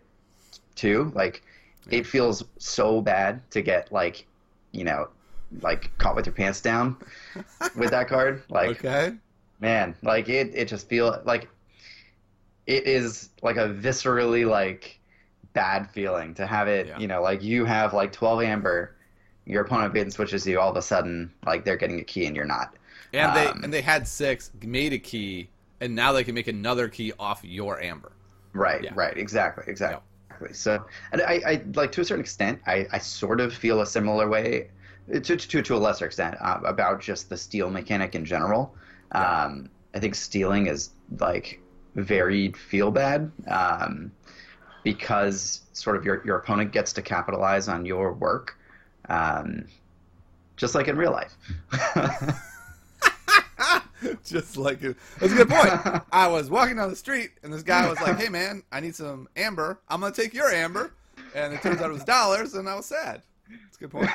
[0.76, 1.42] Two, like
[1.90, 4.28] it feels so bad to get like,
[4.72, 5.08] you know,
[5.62, 6.98] like caught with your pants down
[7.76, 8.44] with that card.
[8.50, 9.16] Like Okay.
[9.60, 11.48] Man, like it it just feel like
[12.68, 15.00] it is like a viscerally like
[15.54, 16.88] bad feeling to have it.
[16.88, 17.00] Yeah.
[17.00, 18.96] You know, like you have like twelve amber,
[19.46, 20.60] your opponent bait and switches you.
[20.60, 22.76] All of a sudden, like they're getting a key and you're not.
[23.14, 25.50] And um, they and they had six, made a key,
[25.80, 28.12] and now they can make another key off your amber.
[28.54, 28.84] Right.
[28.84, 28.92] Yeah.
[28.96, 29.18] Right.
[29.18, 29.66] Exactly.
[29.68, 30.02] Exactly.
[30.52, 33.86] So, and I, I like to a certain extent, I, I sort of feel a
[33.86, 34.70] similar way,
[35.14, 38.76] to to, to a lesser extent, uh, about just the steal mechanic in general.
[39.14, 39.44] Yeah.
[39.44, 41.62] Um, I think stealing is like
[41.96, 44.12] very feel bad um,
[44.84, 48.58] because sort of your, your opponent gets to capitalize on your work,
[49.10, 49.66] um,
[50.56, 51.34] just like in real life.
[54.24, 54.96] just like it.
[55.20, 56.04] That's a good point.
[56.12, 58.96] I was walking down the street and this guy was like, "Hey man, I need
[58.96, 59.80] some amber.
[59.90, 60.94] I'm gonna take your amber,"
[61.34, 63.24] and it turns out it was dollars, and I was sad.
[63.68, 64.10] It's a good point.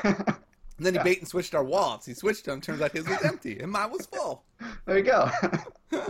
[0.80, 2.06] And then he bait and switched our wallets.
[2.06, 2.58] He switched them.
[2.58, 4.44] Turns out his was empty and mine was full.
[4.86, 5.30] There you go.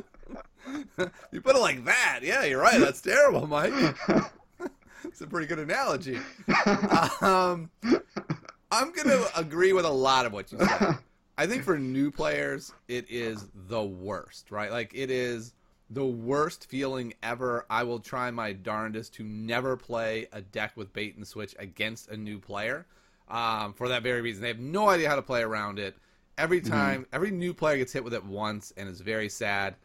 [1.32, 2.20] you put it like that.
[2.22, 2.80] Yeah, you're right.
[2.80, 3.72] That's terrible, Mike.
[5.02, 6.18] It's a pretty good analogy.
[7.22, 7.70] Um,
[8.70, 10.98] I'm going to agree with a lot of what you said.
[11.38, 14.70] I think for new players, it is the worst, right?
[14.70, 15.54] Like, it is
[15.88, 17.66] the worst feeling ever.
[17.70, 22.10] I will try my darndest to never play a deck with bait and switch against
[22.10, 22.86] a new player
[23.28, 24.42] um, for that very reason.
[24.42, 25.96] They have no idea how to play around it.
[26.38, 29.76] Every time, every new player gets hit with it once and is very sad.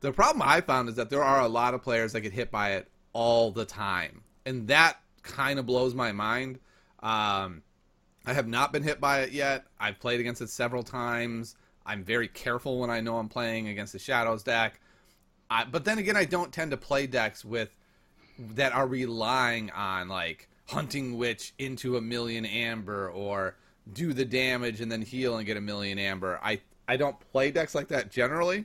[0.00, 2.50] The problem I found is that there are a lot of players that get hit
[2.50, 6.58] by it all the time, and that kind of blows my mind.
[7.02, 7.62] Um,
[8.26, 9.66] I have not been hit by it yet.
[9.78, 11.56] I've played against it several times.
[11.84, 14.80] I'm very careful when I know I'm playing against the Shadows deck.
[15.50, 17.74] I, but then again, I don't tend to play decks with
[18.38, 23.56] that are relying on like hunting witch into a million amber or
[23.92, 26.38] do the damage and then heal and get a million amber.
[26.42, 28.64] I I don't play decks like that generally,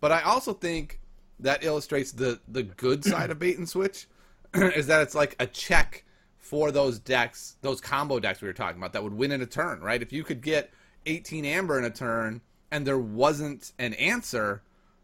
[0.00, 1.00] but I also think
[1.40, 4.08] that illustrates the the good side of bait and switch
[4.54, 6.04] is that it's like a check
[6.38, 9.46] for those decks, those combo decks we were talking about that would win in a
[9.46, 10.00] turn, right?
[10.00, 10.70] If you could get
[11.06, 14.62] 18 amber in a turn and there wasn't an answer,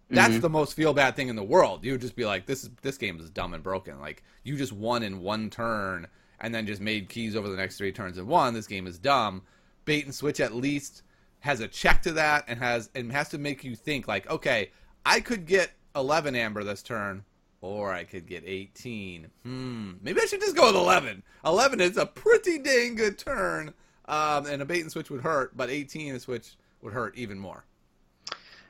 [0.08, 0.40] that's mm-hmm.
[0.40, 1.84] the most feel bad thing in the world.
[1.84, 3.98] You would just be like, this is this game is dumb and broken.
[4.00, 6.06] Like you just won in one turn
[6.40, 8.54] and then just made keys over the next three turns and won.
[8.54, 9.42] This game is dumb.
[9.84, 11.02] Bait and switch at least
[11.40, 14.70] has a check to that and has and has to make you think like, okay,
[15.04, 17.24] I could get 11 amber this turn,
[17.60, 19.28] or I could get 18.
[19.44, 21.22] Hmm, maybe I should just go with 11.
[21.44, 23.74] 11 is a pretty dang good turn,
[24.06, 27.38] um, and a bait and switch would hurt, but 18 a switch would hurt even
[27.38, 27.64] more.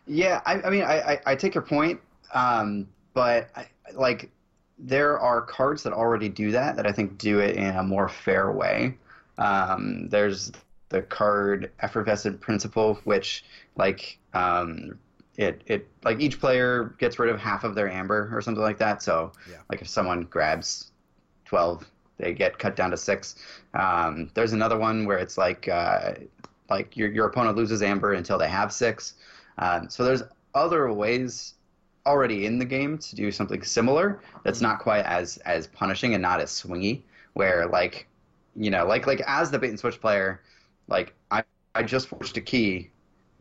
[0.07, 2.01] Yeah, I, I mean, I, I, I take your point,
[2.35, 4.31] um, but I, like
[4.79, 8.09] there are cards that already do that that I think do it in a more
[8.09, 8.97] fair way.
[9.39, 10.51] Um, there's
[10.89, 13.45] the card Effervescent Principle, which
[13.77, 14.99] like um,
[15.37, 18.79] it it like each player gets rid of half of their amber or something like
[18.79, 19.03] that.
[19.03, 19.63] So Yeah.
[19.71, 20.93] like if someone grabs
[21.45, 23.37] twelve, they get cut down to six.
[23.75, 26.15] Um, there's another one where it's like uh,
[26.71, 29.15] like your your opponent loses amber until they have six.
[29.59, 30.23] Um, so there's
[30.55, 31.55] other ways
[32.07, 36.23] already in the game to do something similar that's not quite as as punishing and
[36.23, 37.03] not as swingy.
[37.35, 38.09] Where like
[38.57, 40.43] you know like like as the bait and switch player,
[40.89, 42.92] like I I just forged a key.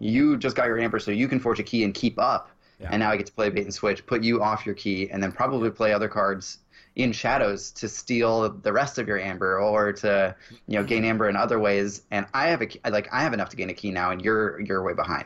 [0.02, 2.50] You just got your amber, so you can forge a key and keep up.
[2.80, 2.90] Yeah.
[2.92, 5.22] And now I get to play bait and switch, put you off your key, and
[5.22, 6.58] then probably play other cards
[6.96, 10.36] in shadows to steal the rest of your amber or to
[10.68, 12.02] you know gain amber in other ways.
[12.12, 14.60] And I have a like I have enough to gain a key now, and you're
[14.62, 15.26] you're way behind.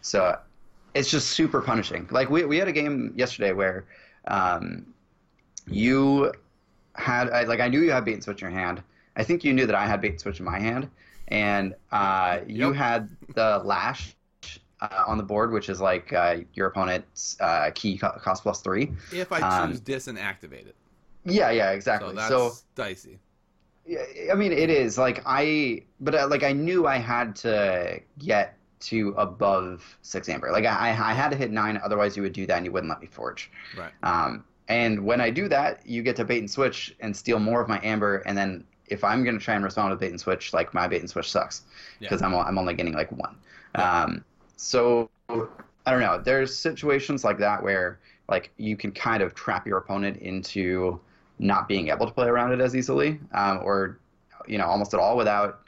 [0.00, 0.38] So
[0.94, 2.08] it's just super punishing.
[2.10, 3.86] Like we we had a game yesterday where
[4.26, 4.86] um,
[5.66, 6.32] you
[6.94, 8.82] had I, like I knew you had bait and switch in your hand.
[9.16, 10.88] I think you knew that I had bait and switch in my hand,
[11.32, 12.72] and uh, you Yep.
[12.72, 14.16] had the lash
[14.80, 18.62] uh, on the board, which is like uh, your opponent's uh, key co- cost plus
[18.62, 18.92] three.
[19.12, 20.76] If I Um, choose dis and activate it.
[21.24, 22.12] Yeah, yeah, So exactly.
[22.12, 23.20] that's so dicey.
[23.84, 28.00] Yeah, I mean, it is like I, but uh, like I knew I had to
[28.18, 30.52] get to above six amber.
[30.52, 32.90] Like I, I had to hit nine, otherwise you would do that and you wouldn't
[32.90, 33.50] let me forge.
[33.72, 33.94] Right.
[34.02, 37.60] Um, and when I do that, you get to bait and switch and steal more
[37.60, 40.52] of my amber, and then if I'm gonna try and respond with bait and switch,
[40.52, 41.62] like my bait and switch sucks
[41.98, 42.08] Yeah.
[42.08, 43.36] because I'm I'm only getting like one.
[43.74, 44.02] Yeah.
[44.02, 44.24] Um,
[44.56, 46.20] so I don't know.
[46.22, 51.00] There's situations like that where like you can kind of trap your opponent into
[51.38, 53.98] not being able to play around it as easily, um, or
[54.46, 55.60] you know almost at all without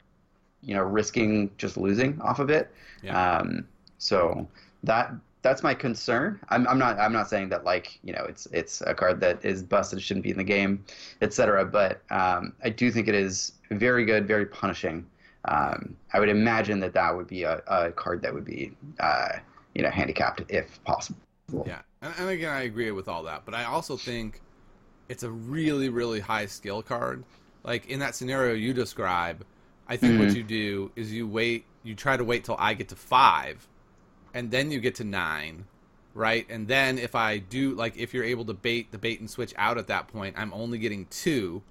[0.61, 2.71] you know risking just losing off of it.
[3.03, 3.37] Yeah.
[3.37, 4.47] Um, so
[4.83, 5.11] that
[5.45, 6.39] that's my concern.
[6.49, 9.45] I'm, I'm not I'm not saying that like you know it's it's a card that
[9.45, 10.83] is busted shouldn't be in the game,
[11.21, 11.65] etc.
[11.65, 15.05] But um, I do think it is very good, very punishing.
[15.47, 19.29] Um, I would imagine that that would be a, a card that would be uh,
[19.75, 21.19] you know handicapped if possible.
[21.63, 24.43] Yeah, and, and again, I agree with all that, but I also think
[25.09, 27.25] it's a really, really high skill card.
[27.63, 29.45] Like in that scenario you describe,
[29.87, 30.35] I think what Mhm.
[30.35, 33.69] you do is you wait, you try to wait till I get to five,
[34.35, 35.65] and then you get to nine,
[36.13, 36.45] right?
[36.49, 39.55] And then if I do, like, if you're able to bait the bait and switch
[39.57, 41.63] out at that point, I'm only getting two,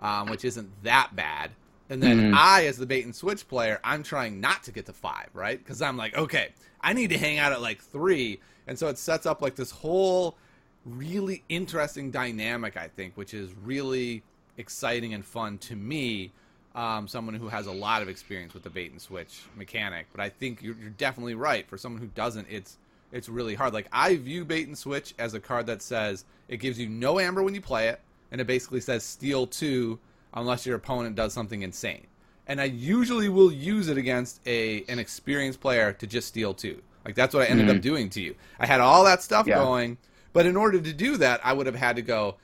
[0.00, 1.52] um, which isn't that bad.
[1.90, 2.32] And then Mhm.
[2.32, 5.58] I, as the bait and switch player, I'm trying not to get to five, right?
[5.58, 8.98] Because I'm like, okay, I need to hang out at like three, and so it
[8.98, 10.38] sets up like this whole
[10.84, 14.24] really interesting dynamic, I think, which is really
[14.56, 16.32] exciting and fun to me.
[16.74, 20.22] Um, someone who has a lot of experience with the bait and switch mechanic, but
[20.22, 21.68] I think you're, you're definitely right.
[21.68, 22.78] For someone who doesn't, it's
[23.12, 23.74] it's really hard.
[23.74, 27.20] Like I view bait and switch as a card that says it gives you no
[27.20, 29.98] amber when you play it, and it basically says steal two
[30.32, 32.06] unless your opponent does something insane.
[32.48, 36.80] and I usually will use it against a an experienced player to just steal two.
[37.04, 37.76] Like that's what I ended Mhm.
[37.76, 38.34] up doing to you.
[38.58, 39.56] I had all that stuff Yeah.
[39.62, 39.98] going,
[40.32, 42.36] but in order to do that, I would have had to go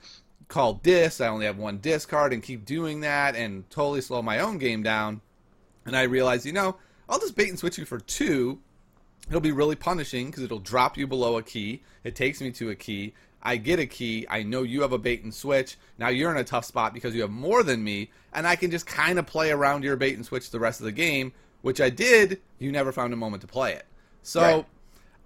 [0.49, 1.21] call dis.
[1.21, 4.83] I only have one discard and keep doing that and totally slow my own game
[4.83, 5.21] down.
[5.87, 6.77] And I realized, you know,
[7.09, 8.59] I'll just bait and switch you for two.
[9.29, 11.83] It'll be really punishing because it'll drop you below a key.
[12.03, 13.15] It takes me to a key.
[13.43, 14.27] I get a key.
[14.29, 15.77] I know you have a bait and switch.
[15.99, 18.71] Now you're in a tough spot because you have more than me, and I can
[18.71, 21.33] just kind of play around your bait and switch the rest of the game,
[21.63, 22.41] which I did.
[22.59, 23.87] You never found a moment to play it.
[24.23, 24.67] So Right.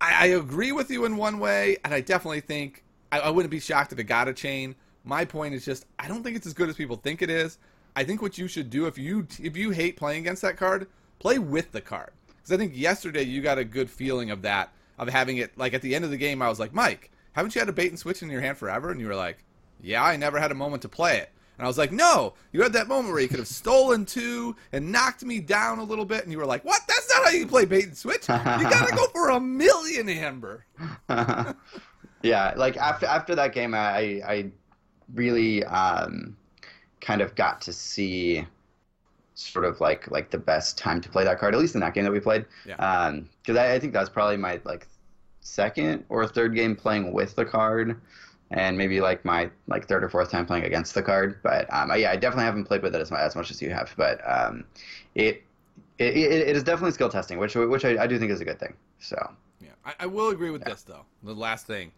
[0.01, 3.51] I, I agree with you in one way, and I definitely think I, I wouldn't
[3.51, 4.75] be shocked if it got a chain.
[5.05, 7.59] My point is just I don't think it's as good as people think it is.
[7.95, 10.89] I think what you should do if you if you hate playing against that card,
[11.19, 12.13] play with the card.
[12.29, 15.75] Because I think yesterday you got a good feeling of that of having it like
[15.75, 16.43] at the end of the game.
[16.43, 18.91] I was like, Mike, haven't you had a bait and switch in your hand forever?
[18.91, 19.45] And you were like,
[19.81, 21.31] Yeah, I never had a moment to play it.
[21.59, 24.57] And I was like, No, you had that moment where you could have stolen two
[24.73, 26.23] and knocked me down a little bit.
[26.23, 26.81] And you were like, What?
[26.89, 28.29] That's not how you play bait and switch.
[28.29, 30.65] You gotta go for a million, Amber.
[32.23, 34.51] yeah, like after after that game, I I
[35.15, 36.37] really um,
[37.01, 38.47] kind of got to see
[39.35, 41.95] sort of like like the best time to play that card, at least in that
[41.95, 42.45] game that we played.
[42.67, 43.21] Yeah.
[43.43, 44.87] Because I, I think that was probably my like
[45.41, 48.01] second or third game playing with the card,
[48.51, 51.41] and maybe like my like third or fourth time playing against the card.
[51.43, 53.71] But um, yeah, I definitely haven't played with it as much, as much as you
[53.71, 53.93] have.
[53.97, 54.65] But um,
[55.15, 55.43] it,
[55.99, 58.45] it it it is definitely skill testing, which which I, I do think is a
[58.45, 58.75] good thing.
[59.01, 59.17] So
[59.61, 61.05] Yeah, I, I will agree with this though.
[61.23, 61.93] The last thing,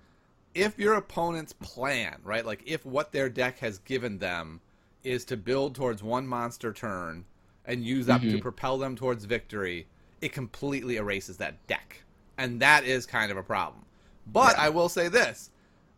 [0.55, 4.61] if your opponent's plan, right, like if what their deck has given them
[5.03, 7.25] is to build towards one monster turn
[7.67, 8.40] and use that to Mhm.
[8.43, 9.87] propel them towards victory,
[10.21, 12.03] it completely erases that deck,
[12.38, 13.85] and that is kind of a problem.
[14.27, 14.64] But Yeah.
[14.64, 15.51] I will say this: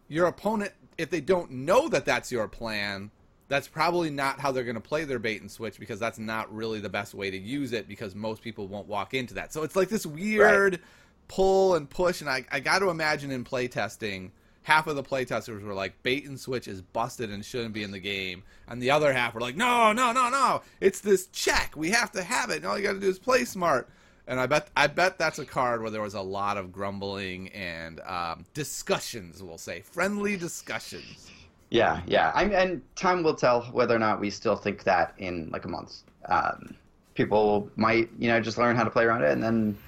[0.09, 3.11] your opponent, if they don't know that that's your plan,
[3.49, 6.53] that's probably not how they're going to play their bait and switch because that's not
[6.53, 9.53] really the best way to use it because most people won't walk into that.
[9.53, 10.81] So it's like this weird
[11.29, 14.31] pull and push, and I, I got to imagine in playtesting,
[14.67, 17.93] half of the playtesters were like, bait and switch is busted and shouldn't be in
[17.93, 21.73] the game, and the other half were like, no, no, no, no, it's this check,
[21.77, 23.89] we have to have it, and all you got to do is play smart.
[24.27, 27.49] And I bet I bet that's a card where there was a lot of grumbling
[27.51, 29.41] and um, discussions.
[29.41, 31.31] We'll say friendly discussions.
[31.71, 32.33] Yeah, yeah.
[32.35, 35.69] I and time will tell whether or not we still think that in like a
[35.69, 36.03] month.
[36.29, 36.75] Um,
[37.15, 39.79] people might, you know, just learn how to play around it, and then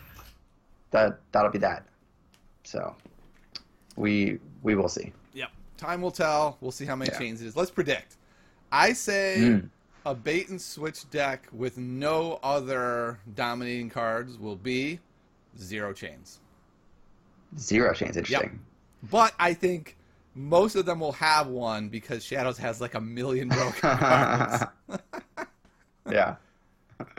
[0.92, 1.82] that that'll be that.
[2.62, 2.94] So
[3.96, 5.12] we we will see.
[5.34, 5.50] Yep.
[5.76, 6.56] Time will tell.
[6.60, 7.18] We'll see how many Yeah.
[7.18, 7.56] chains it is.
[7.56, 8.16] Let's predict.
[8.72, 9.70] I say Mm.
[10.04, 15.00] a bait and switch deck with no other dominating cards will be
[15.58, 16.40] zero chains.
[17.58, 18.16] Zero chains.
[18.16, 18.60] Interesting.
[19.10, 19.96] But I think
[20.34, 24.64] most of them will have one because Shadows has like a million broken cards.
[26.10, 26.36] yeah.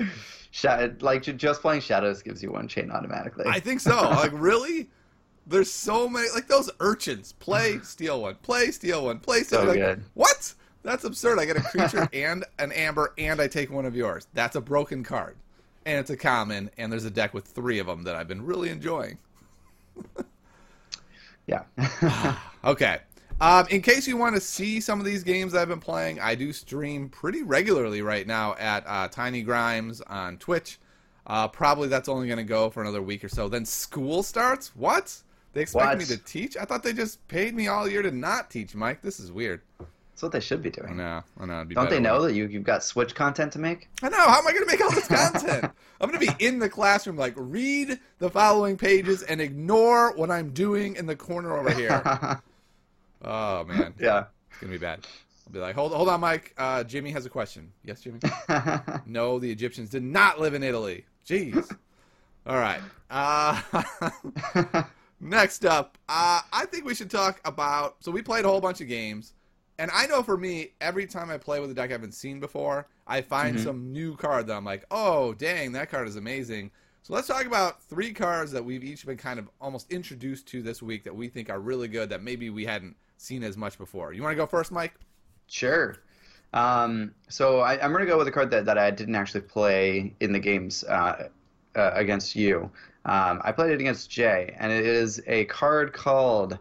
[0.52, 3.46] Sha- like just playing shadows gives you one chain automatically.
[3.48, 3.96] I think so.
[4.10, 4.90] Like really?
[5.50, 7.34] There's so many like those urchins.
[7.34, 8.36] Play, steal one.
[8.36, 9.20] Play, steal one.
[9.20, 10.04] Play, steal So like, good.
[10.14, 10.54] What?
[10.84, 11.40] That's absurd.
[11.40, 14.28] I get a creature and an amber and I take one of yours.
[14.34, 15.36] That's a broken card.
[15.86, 18.46] And it's a common and there's a deck with 3 of them that I've been
[18.46, 19.18] really enjoying.
[21.48, 21.64] yeah.
[22.64, 23.00] Okay.
[23.42, 26.36] Um, in case you want to see some of these games I've been playing, I
[26.36, 30.78] do stream pretty regularly right now at uh, Tiny Grimes on Twitch.
[31.26, 33.48] Uh, probably that's only going to go for another week or so.
[33.48, 34.76] Then school starts.
[34.76, 35.22] What?
[35.54, 35.98] They expect What?
[35.98, 36.56] me to teach?
[36.58, 39.02] I thought they just paid me all year to not teach, Mike.
[39.02, 39.62] This is weird.
[39.80, 40.98] That's what they should be doing.
[40.98, 41.24] know.
[41.40, 41.64] I know.
[41.66, 43.88] Be Don't they know that you you've got Twitch content to make?
[44.04, 44.18] I know.
[44.18, 45.72] How am I going to make all this content?
[46.02, 50.30] I'm going to be in the classroom, like, read the following pages and ignore what
[50.30, 52.42] I'm doing in the corner over here.
[53.22, 53.94] Oh, man.
[54.00, 54.26] yeah.
[54.50, 55.06] It's gonna be bad.
[55.46, 56.54] I'll be like, hold, hold on, Mike.
[56.58, 57.70] Uh, Jimmy has a question.
[57.84, 58.20] Yes, Jimmy.
[59.06, 61.04] no, the Egyptians did not live in Italy.
[61.28, 61.70] Jeez.
[62.46, 62.80] All right.
[63.10, 63.62] Uh,
[65.20, 67.98] next up, uh, I think we should talk about.
[68.04, 69.34] So we played a whole bunch of games,
[69.78, 72.40] and I know for me, every time I play with a deck I haven't seen
[72.40, 73.64] before, I find Mhm.
[73.64, 76.72] some new card that I'm like, oh, dang, that card is amazing.
[77.02, 80.62] So let's talk about three cards that we've each been kind of almost introduced to
[80.62, 83.78] this week that we think are really good that maybe we hadn't seen as much
[83.78, 84.14] before.
[84.14, 84.94] You want to go first, Mike?
[85.48, 85.96] Sure.
[86.54, 89.42] Um, so I, I'm going to go with a card that, that I didn't actually
[89.42, 91.30] play in the games uh,
[91.76, 92.70] uh, against you.
[93.10, 96.60] Um, I played it against Jay, and it is a card called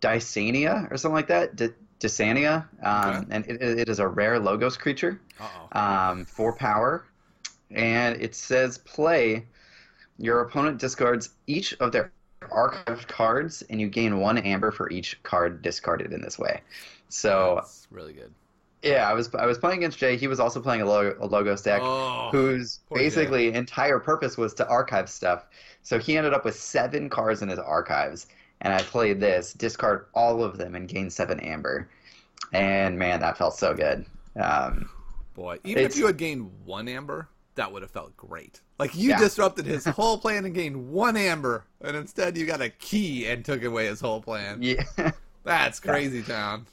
[0.00, 1.54] Dysania or something like that.
[1.54, 1.68] D-
[2.00, 2.66] Dysania.
[2.82, 3.26] Um, Okay.
[3.30, 5.20] And it, it is a rare Logos creature
[5.72, 7.04] um, for power.
[7.70, 9.46] And it says play.
[10.18, 12.10] Your opponent discards each of their
[12.42, 16.62] archived cards, and you gain one amber for each card discarded in this way.
[17.08, 18.32] So That's really good.
[18.82, 20.16] Yeah, I was I was playing against Jay.
[20.16, 23.04] He was also playing a, Lo- a Logos deck, Oh, whose poor Jay.
[23.04, 25.46] basically entire purpose was to archive stuff.
[25.82, 28.26] So he ended up with seven cards in his archives,
[28.60, 31.88] and I played this, discard all of them, and gain seven amber.
[32.52, 34.06] And man, that felt so good.
[34.40, 34.90] Um,
[35.34, 35.58] boy.
[35.64, 38.60] Even if you had gained one amber, that would have felt great.
[38.78, 39.18] Like you Yeah.
[39.18, 43.44] disrupted his whole plan and gained one amber, and instead you got a key and
[43.44, 44.62] took away his whole plan.
[44.62, 44.84] yeah,
[45.44, 46.66] That's crazy town.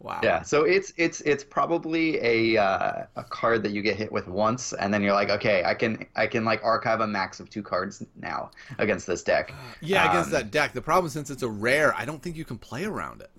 [0.00, 0.20] Wow.
[0.22, 0.40] yeah.
[0.42, 4.72] So it's it's it's probably a uh, a card that you get hit with once,
[4.72, 7.62] and then you're like, okay, I can I can like archive a max of two
[7.62, 9.52] cards now against this deck.
[9.82, 10.72] Yeah, against Um, that deck.
[10.72, 13.30] The problem, since it's a rare, I don't think you can play around it.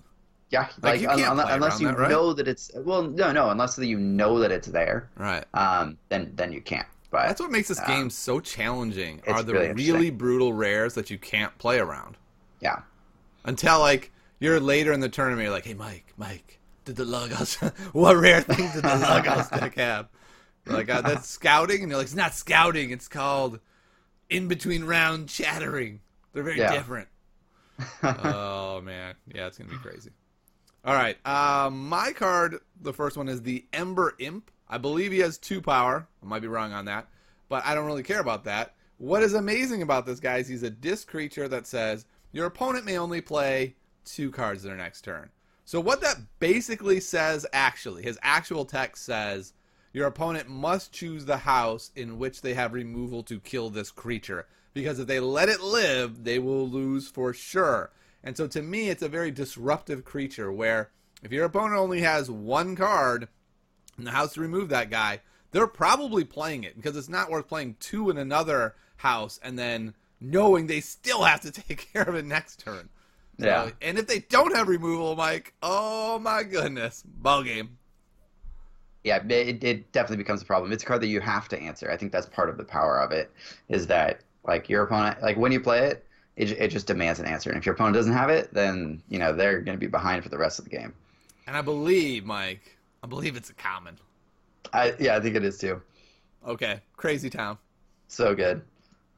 [0.50, 2.10] Yeah, Like, like, you un- can't un- unless you that, right?
[2.10, 5.44] know that it's well, no, no, unless you know that it's there, Right.
[5.54, 6.86] um, then then you can't.
[7.10, 9.20] But That's what makes this um, game so challenging.
[9.26, 12.16] Are the really really, brutal rares that you can't play around
[12.60, 12.82] yeah,
[13.44, 14.10] until like
[14.42, 15.44] you're later in the tournament.
[15.44, 17.54] You're like, hey, Mike, Mike, did the Logos?
[17.92, 20.08] what rare thing did the Logos deck have?
[20.66, 22.90] You're like, uh, that's scouting, and you're like, it's not scouting.
[22.90, 23.60] It's called
[24.30, 26.00] in between round chattering.
[26.32, 26.72] They're very Yeah.
[26.72, 27.08] different.
[28.02, 30.10] oh man, yeah, it's gonna be crazy.
[30.84, 34.50] All right, uh, my card, the first one is the Ember Imp.
[34.68, 36.06] I believe he has two power.
[36.22, 37.08] I might be wrong on that,
[37.48, 38.74] but I don't really care about that.
[38.98, 42.84] What is amazing about this guy is he's a Dis creature that says your opponent
[42.84, 43.74] may only play
[44.04, 45.30] two cards their next turn.
[45.64, 49.52] So what that basically says, actually, his actual text says
[49.92, 54.46] your opponent must choose the house in which they have removal to kill this creature.
[54.74, 57.92] Because if they let it live, they will lose for sure.
[58.24, 60.90] And so to me, it's a very disruptive creature where
[61.22, 63.28] if your opponent only has one card
[63.98, 67.46] in the house to remove that guy, they're probably playing it because it's not worth
[67.46, 72.14] playing two in another house and then knowing they still have to take care of
[72.14, 72.88] it next turn.
[73.40, 73.70] So- Yeah.
[73.80, 77.78] and if they don't have removal, Mike, oh my goodness, ball game.
[79.04, 80.70] yeah, it, it definitely becomes a problem.
[80.72, 81.90] It's a card that you have to answer.
[81.90, 83.32] I think that's part of the power of it,
[83.68, 87.26] is that like your opponent, like when you play it, it, it just demands an
[87.26, 87.50] answer.
[87.50, 90.22] And if your opponent doesn't have it, then you know they're going to be behind
[90.22, 90.94] for the rest of the game.
[91.46, 93.98] And I believe, Mike, I believe it's a common.
[94.72, 95.82] I yeah, I think it is too.
[96.46, 97.58] Okay, crazy town.
[98.08, 98.62] So good.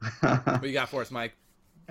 [0.21, 1.33] What you got for us, Mike?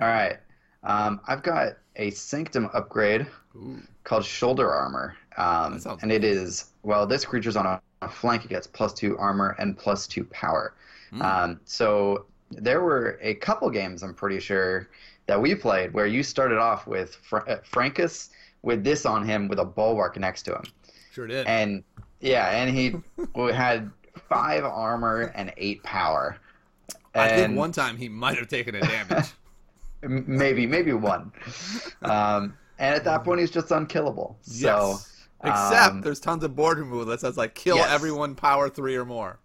[0.01, 0.37] All right.
[0.85, 3.81] Um, I've got a Sanctum upgrade Ooh.
[4.03, 5.15] called Shoulder Armor.
[5.37, 8.45] Um, and it is, well, this creature's on a, a flank.
[8.45, 10.73] It gets plus two armor and plus two power.
[11.11, 11.21] Mm.
[11.23, 14.89] Um, so there were a couple games, I'm pretty sure,
[15.27, 18.29] that we played where you started off with Fra- uh, Francus
[18.61, 20.63] with this on him with a bulwark next to him.
[21.11, 21.47] Sure did.
[21.47, 21.83] And
[22.21, 22.95] yeah, and he
[23.53, 23.91] had
[24.29, 26.37] five armor and eight power.
[27.13, 29.25] I think And- one time he might have taken a damage.
[30.07, 31.31] Maybe maybe one
[32.01, 35.11] um, and at that point he's just unkillable so yes.
[35.43, 37.91] Except um, there's tons of board removal that says like kill Yes.
[37.91, 39.39] everyone power three or more.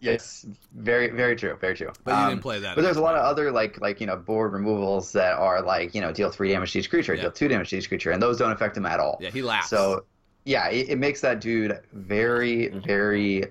[0.00, 2.76] yes very very true very true But you Um, didn't play that.
[2.76, 5.94] but there's a lot of other like like you know board removals that are like
[5.94, 7.22] you know deal three damage to each creature Yeah.
[7.22, 9.42] deal two damage to each creature and those don't affect him at all Yeah, he
[9.42, 9.68] laughs.
[9.70, 10.04] so
[10.44, 13.44] yeah it, it makes that dude very very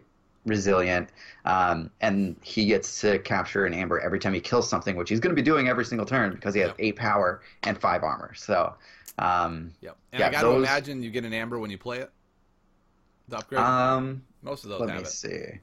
[0.47, 1.09] resilient
[1.45, 5.19] um, and he gets to capture an amber every time he kills something which he's
[5.19, 6.75] going to be doing every single turn because he has Yep.
[6.79, 8.73] eight power and five armor so
[9.19, 9.97] um, Yep.
[10.13, 12.11] And yeah, I got to imagine you get an amber when you play it.
[13.29, 13.61] The upgrade.
[13.61, 15.07] um Most of those Let me it.
[15.07, 15.59] see.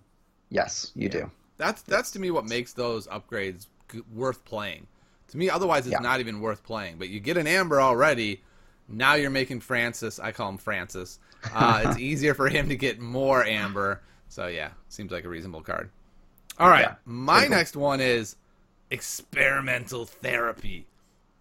[0.50, 1.30] Yes, you do.
[1.56, 4.86] That's that's to me what makes those upgrades g- worth playing.
[5.28, 6.00] To me, otherwise it's Yeah.
[6.00, 6.96] not even worth playing.
[6.98, 8.42] But you get an amber already.
[8.88, 10.18] Now you're making Francis.
[10.18, 11.18] I call him Francis.
[11.54, 14.02] Uh, it's easier for him to get more amber.
[14.28, 15.90] So yeah, seems like a reasonable card.
[16.58, 17.56] All right, Yeah, my pretty cool.
[17.56, 18.36] next one is
[18.90, 20.86] experimental therapy,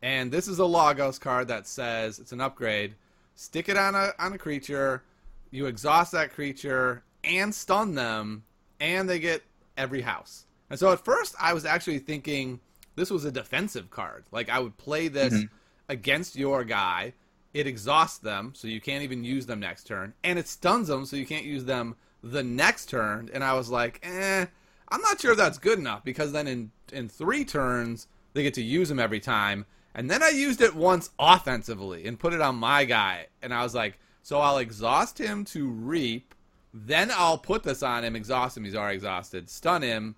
[0.02, 2.96] and this is a Logos card that says it's an upgrade.
[3.36, 5.04] Stick it on a on a creature,
[5.52, 8.44] you exhaust that creature and stun them,
[8.80, 9.44] and they get
[9.78, 10.46] every house.
[10.70, 12.60] And so at first, I was actually thinking
[12.96, 14.26] this was a defensive card.
[14.32, 15.50] Like I would play this Mhm.
[15.90, 17.14] against your guy.
[17.54, 21.06] It exhausts them, so you can't even use them next turn, and it stuns them,
[21.06, 23.30] so you can't use them the next turn.
[23.34, 24.46] And I was like, eh,
[24.90, 28.54] I'm not sure if that's good enough because then in in three turns they get
[28.56, 29.66] to use him every time.
[29.96, 33.62] And then I used it once offensively and put it on my guy, and I
[33.62, 36.34] was like, so I'll exhaust him to reap,
[36.74, 40.16] then I'll put this on him, exhaust him, he's already exhausted, stun him.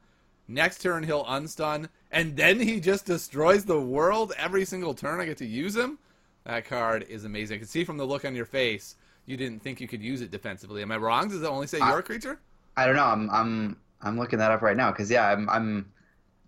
[0.47, 5.25] Next turn he'll unstun, and then he just destroys the world every single turn I
[5.25, 5.97] get to use him.
[6.45, 7.55] That card is amazing.
[7.55, 8.95] I can see from the look on your face
[9.25, 10.81] you didn't think you could use it defensively.
[10.81, 11.29] Am I wrong?
[11.29, 12.39] Does it only say I- your creature?
[12.77, 13.05] I don't know.
[13.05, 15.91] I'm I'm I'm looking that up right now because yeah, I'm I'm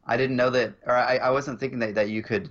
[0.05, 2.49] I didn't know that, or I, I wasn't thinking that, that you could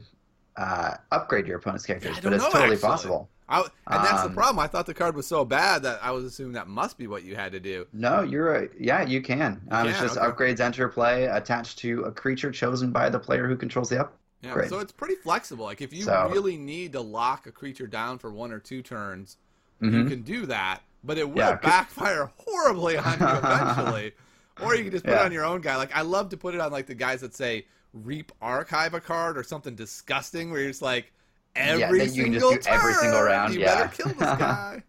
[0.56, 2.88] uh, upgrade your opponent's characters, I but it's know, totally actually.
[2.88, 3.28] possible.
[3.48, 4.58] I, and that's the Um, problem.
[4.58, 7.22] I thought the card was so bad that I was assuming that must be what
[7.22, 7.86] you had to do.
[7.92, 8.70] No, you're right.
[8.78, 9.60] Yeah, you can.
[9.70, 10.26] Um, it's just okay.
[10.26, 14.16] upgrades enter play attached to a creature chosen by the player who controls the up.
[14.42, 15.64] Yeah, so it's pretty flexible.
[15.64, 18.82] Like if you So- really need to lock a creature down for one or two
[18.82, 19.36] turns,
[19.80, 20.08] you Mhm.
[20.08, 20.80] can do that.
[21.04, 24.12] But it will Yeah, backfire horribly on you eventually.
[24.62, 25.76] or you can just put it on your own guy.
[25.76, 29.00] Like I love to put it on like the guys that say reap archive a
[29.00, 31.12] card or something disgusting where you're just like
[31.54, 33.74] every you just single do every single round, You yeah.
[33.86, 34.82] better kill this guy.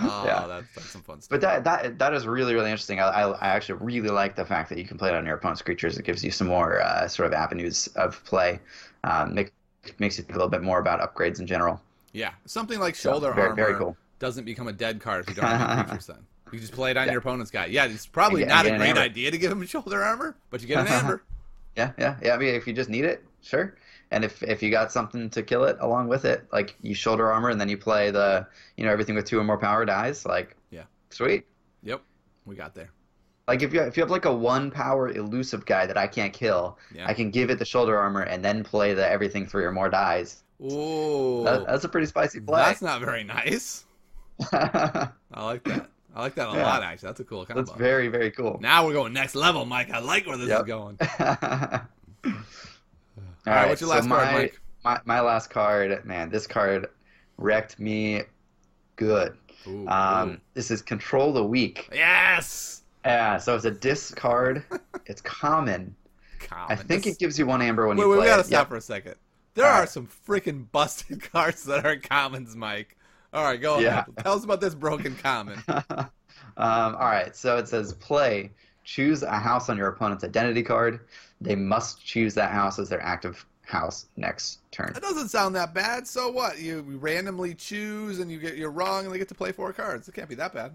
[0.00, 0.46] oh, Yeah.
[0.46, 1.30] that's, that's some fun stuff.
[1.30, 3.00] But that that that is really really interesting.
[3.00, 5.36] I, I, I actually really like the fact that you can play it on your
[5.36, 5.98] opponent's creatures.
[5.98, 8.60] It gives you some more uh, sort of avenues of play.
[9.04, 9.52] Um, make,
[9.98, 11.80] makes you think a little bit more about upgrades in general.
[12.12, 13.96] Yeah, something like So, shoulder very- armor very cool.
[14.18, 16.18] Doesn't become a dead card if you don't have any creatures then.
[16.52, 17.12] You just play it on Yeah.
[17.12, 17.66] your opponent's guy.
[17.66, 20.66] Yeah, it's probably get- not a great idea to give him shoulder armor, but you
[20.66, 21.22] get an amber.
[21.76, 22.34] Yeah, yeah, yeah.
[22.34, 23.76] I mean, if you just need it, sure.
[24.10, 27.30] And if if you got something to kill it along with it, like you shoulder
[27.30, 28.46] armor and then you play the
[28.78, 30.84] you know everything with two or more power dies, like Yeah.
[31.10, 31.44] sweet.
[31.82, 32.00] Yep,
[32.46, 32.92] we got there.
[33.46, 36.32] Like if you if you have like a one power elusive guy that I can't
[36.32, 37.06] kill, Yeah.
[37.06, 39.90] I can give it the shoulder armor and then play the everything three or more
[39.90, 40.42] dies.
[40.62, 42.62] Ooh, That, that's a pretty spicy play.
[42.62, 43.84] that's not very nice.
[44.52, 45.88] I like that.
[46.14, 46.64] I like that a Yeah.
[46.64, 46.82] lot.
[46.82, 47.62] Actually, that's a cool combo.
[47.62, 48.58] That's very very cool.
[48.60, 49.90] Now we're going next level, Mike.
[49.90, 50.60] I like where this Yep.
[50.60, 50.98] is going.
[51.20, 52.34] All
[53.46, 54.60] All right, what's your last so card, my, Mike?
[54.84, 56.88] My, my last card, man, this card
[57.38, 58.22] wrecked me
[58.96, 59.36] good.
[59.66, 60.38] Ooh, Um, ooh.
[60.54, 61.88] this is Control the Weak.
[61.92, 62.82] Yes.
[63.04, 64.64] Yeah, so it's a Dis card.
[65.06, 65.94] it's common.
[66.40, 66.66] common.
[66.72, 68.40] I think This- it gives you one amber when Wait, you wait, play we gotta
[68.42, 68.46] it.
[68.46, 68.68] stop Yep.
[68.68, 69.14] for a second.
[69.54, 69.88] There All are right.
[69.88, 72.96] some freaking busted cards that are commons, Mike.
[73.32, 74.04] All right, go Yeah.
[74.04, 74.18] ahead.
[74.24, 75.64] Tell us about this broken common.
[75.68, 76.10] um,
[76.56, 78.50] all right, so it says play.
[78.84, 81.00] Choose a house on your opponent's identity card.
[81.40, 84.94] They must choose that house as their active house next turn.
[84.94, 86.06] That doesn't sound that bad.
[86.08, 86.58] So what?
[86.58, 90.08] You randomly choose and you get you're wrong and they get to play four cards.
[90.08, 90.72] It can't be that bad.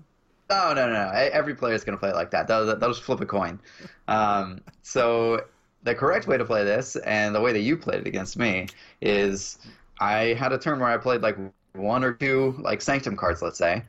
[0.49, 1.09] No, no, no, no.
[1.11, 2.47] Every player is going to play it like that.
[2.47, 3.59] They'll, they'll just flip a coin.
[4.07, 5.45] Um, so
[5.83, 8.67] the correct way to play this, and the way that you played it against me,
[9.01, 9.57] is
[9.99, 11.37] I had a turn where I played like
[11.73, 13.83] one or two like Sanctum cards, let's say,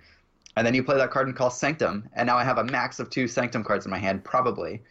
[0.57, 3.01] and then you play that card and call Sanctum, and now I have a max
[3.01, 4.83] of two Sanctum cards in my hand, probably,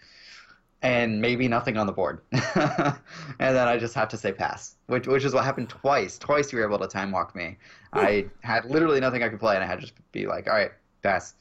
[0.82, 2.96] and maybe nothing on the board, and
[3.38, 6.18] then I just have to say pass, which which is what happened twice.
[6.18, 7.58] Twice you were able to time walk me.
[7.94, 10.54] I had literally nothing I could play, and I had to just be like, all
[10.54, 10.72] right,
[11.02, 11.36] pass.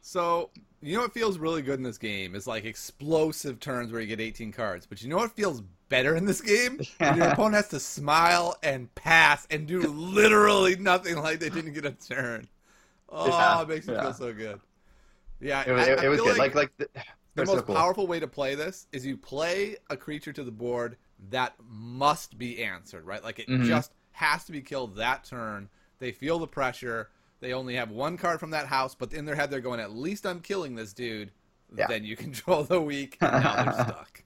[0.00, 0.50] So
[0.84, 4.06] you know what feels really good in this game is like explosive turns where you
[4.06, 4.86] get 18 cards.
[4.86, 6.82] But you know what feels better in this game?
[7.00, 11.72] When your opponent has to smile and pass and do literally nothing like they didn't
[11.74, 12.48] get a turn.
[13.08, 14.00] Oh, Yeah, it makes me yeah.
[14.00, 14.60] feel so good.
[15.40, 16.38] Yeah, It was, I- I it was good.
[16.38, 16.88] Like like, the,
[17.34, 17.74] the most so cool.
[17.74, 20.96] powerful way to play this is you play a creature to the board
[21.30, 23.22] that must be answered, right?
[23.22, 23.64] Like it Mhm.
[23.64, 25.68] just has to be killed that turn.
[25.98, 27.10] They feel the pressure.
[27.44, 29.92] They only have one card from that house, but in their head they're going, at
[29.92, 31.30] least I'm killing this dude.
[31.76, 31.88] Yeah.
[31.88, 34.22] Then you control the weak, and now they're stuck.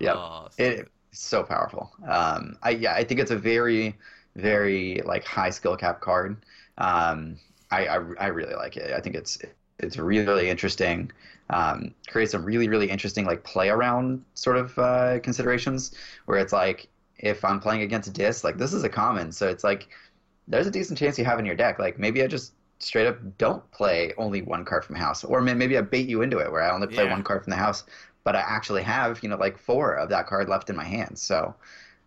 [0.00, 0.16] Yep.
[0.16, 0.88] Oh, so it good.
[1.12, 1.92] so powerful.
[2.08, 3.96] Um, I yeah, I think it's a very
[4.34, 6.44] very like high skill cap card.
[6.78, 7.38] Um,
[7.70, 8.92] I, I I really like it.
[8.92, 9.38] I think it's
[9.78, 11.12] it's really really interesting.
[11.50, 15.92] Um, creates some really really interesting like play around sort of uh, considerations
[16.24, 16.88] where it's like
[17.18, 19.88] if I'm playing against Dis, like this is a common, so it's like
[20.48, 21.78] there's a decent chance you have in your deck.
[21.78, 25.78] Like maybe I just straight up don't play only one card from house, or maybe
[25.78, 27.12] I bait you into it where I only play Yeah.
[27.12, 27.84] one card from the house,
[28.24, 31.18] but I actually have you know like four of that card left in my hand.
[31.18, 31.54] So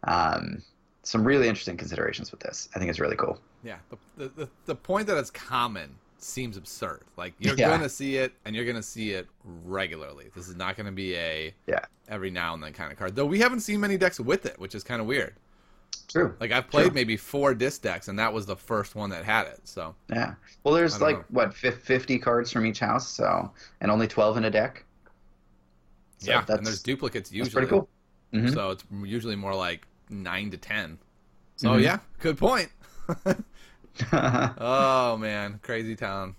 [0.03, 0.61] um,
[1.03, 2.69] some really interesting considerations with this.
[2.75, 3.39] I think it's really cool.
[3.63, 3.77] Yeah,
[4.17, 7.03] the, the, the, point that it's common seems absurd.
[7.17, 7.69] Like you're Yeah.
[7.69, 10.29] going to see it, and you're going to see it regularly.
[10.35, 11.85] This is not going to be a Yeah.
[12.07, 13.15] every now and then kind of card.
[13.15, 15.35] Though we haven't seen many decks with it, which is kind of weird.
[16.07, 16.35] True.
[16.39, 16.93] Like I've played True.
[16.95, 19.59] maybe four Dis decks, and that was the first one that had it.
[19.65, 20.35] So Yeah.
[20.63, 21.25] Well, there's like know.
[21.29, 24.85] what 50 cards from each house, so and only 12 in a deck.
[26.19, 27.51] So yeah, and there's duplicates that's usually.
[27.51, 27.89] pretty cool.
[28.33, 28.53] Mhm.
[28.53, 30.97] So it's usually more like nine to ten.
[31.57, 31.83] So Mhm.
[31.83, 32.69] yeah, good point.
[34.11, 36.35] Oh man, crazy town.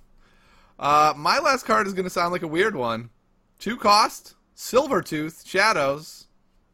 [0.79, 3.09] Uh, my last card is going to sound like a weird one.
[3.59, 6.27] Two cost, Silvertooth Shadows.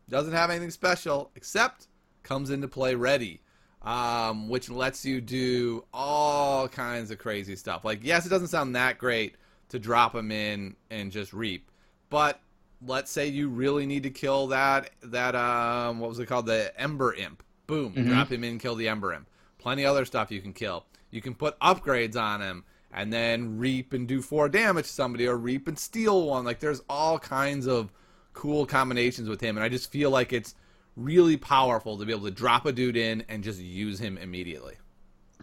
[0.08, 1.86] Doesn't have anything special except
[2.22, 3.40] comes into play ready,
[3.82, 7.84] um, which lets you do all kinds of crazy stuff.
[7.84, 9.36] Like, yes, it doesn't sound that great
[9.70, 11.70] to drop them in and just reap,
[12.10, 12.40] but
[12.84, 16.72] let's say you really need to kill that that um, what was it called, the
[16.80, 17.42] Ember Imp.
[17.66, 18.08] Boom, Mhm.
[18.08, 19.28] drop him in, and kill the Ember Imp.
[19.58, 20.84] Plenty of other stuff you can kill.
[21.10, 25.26] You can put upgrades on him and then reap and do four damage to somebody
[25.26, 26.44] or reap and steal one.
[26.44, 27.92] Like there's all kinds of
[28.34, 30.54] cool combinations with him and I just feel like it's
[30.96, 34.74] really powerful to be able to drop a dude in and just use him immediately.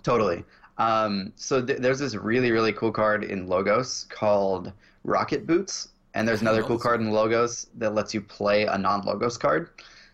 [0.03, 0.43] Totally.
[0.77, 4.71] Um, so th- there's this really really cool card in Logos called
[5.03, 9.37] Rocket Boots, and there's another cool card in Logos that lets you play a non-Logos
[9.37, 9.69] card.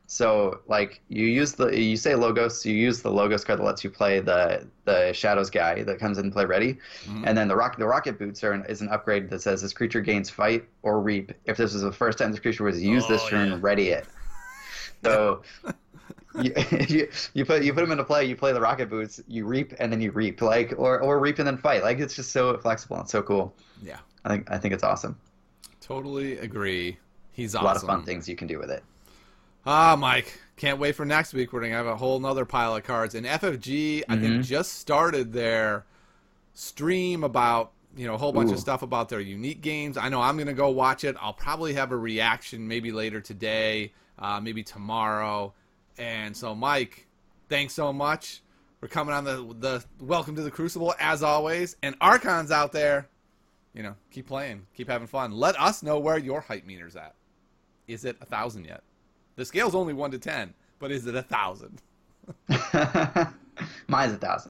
[0.08, 3.84] So like you use the you say Logos, you use the Logos card that lets
[3.84, 6.78] you play the the Shadows guy that comes in and play ready,
[7.08, 7.24] Mhm.
[7.28, 9.74] and then the rock the Rocket Boots are an, is an upgrade that says this
[9.74, 13.08] creature gains fight or reap if this is the first time this creature was used
[13.08, 13.50] this Oh, turn.
[13.50, 13.58] yeah.
[13.62, 14.08] Ready it.
[15.06, 15.42] So.
[16.42, 16.54] you,
[16.90, 18.26] you you put you put them into play.
[18.26, 19.22] You play the rocket boots.
[19.28, 21.82] You reap and then you reap, like or or reap and then fight.
[21.84, 23.56] Like it's just so flexible and so cool.
[23.82, 25.18] Yeah, I think I think it's awesome.
[25.80, 26.98] totally agree.
[27.32, 28.84] He's A lot of fun things you can do with it.
[29.66, 31.52] Ah, Mike, can't wait for next week.
[31.54, 33.16] We're gonna have a whole nother pile of cards.
[33.16, 34.46] And FFG, I think, Mhm.
[34.46, 35.86] just started their
[36.54, 39.96] stream about you know a whole bunch of stuff about their unique games.
[39.98, 41.16] I know I'm gonna go watch it.
[41.22, 45.54] I'll probably have a reaction maybe later today, uh, maybe tomorrow.
[45.98, 47.08] And so, Mike,
[47.50, 48.42] thanks so much
[48.80, 51.76] for coming on the the Welcome to the Crucible as always.
[51.82, 53.08] And Archons out there,
[53.74, 55.32] you know, keep playing, keep having fun.
[55.32, 57.16] Let us know where your hype meter's at.
[57.88, 58.84] Is it a thousand yet?
[59.36, 61.82] The scale's only one to ten, but is it a thousand?
[63.88, 64.42] Mine's a thousand.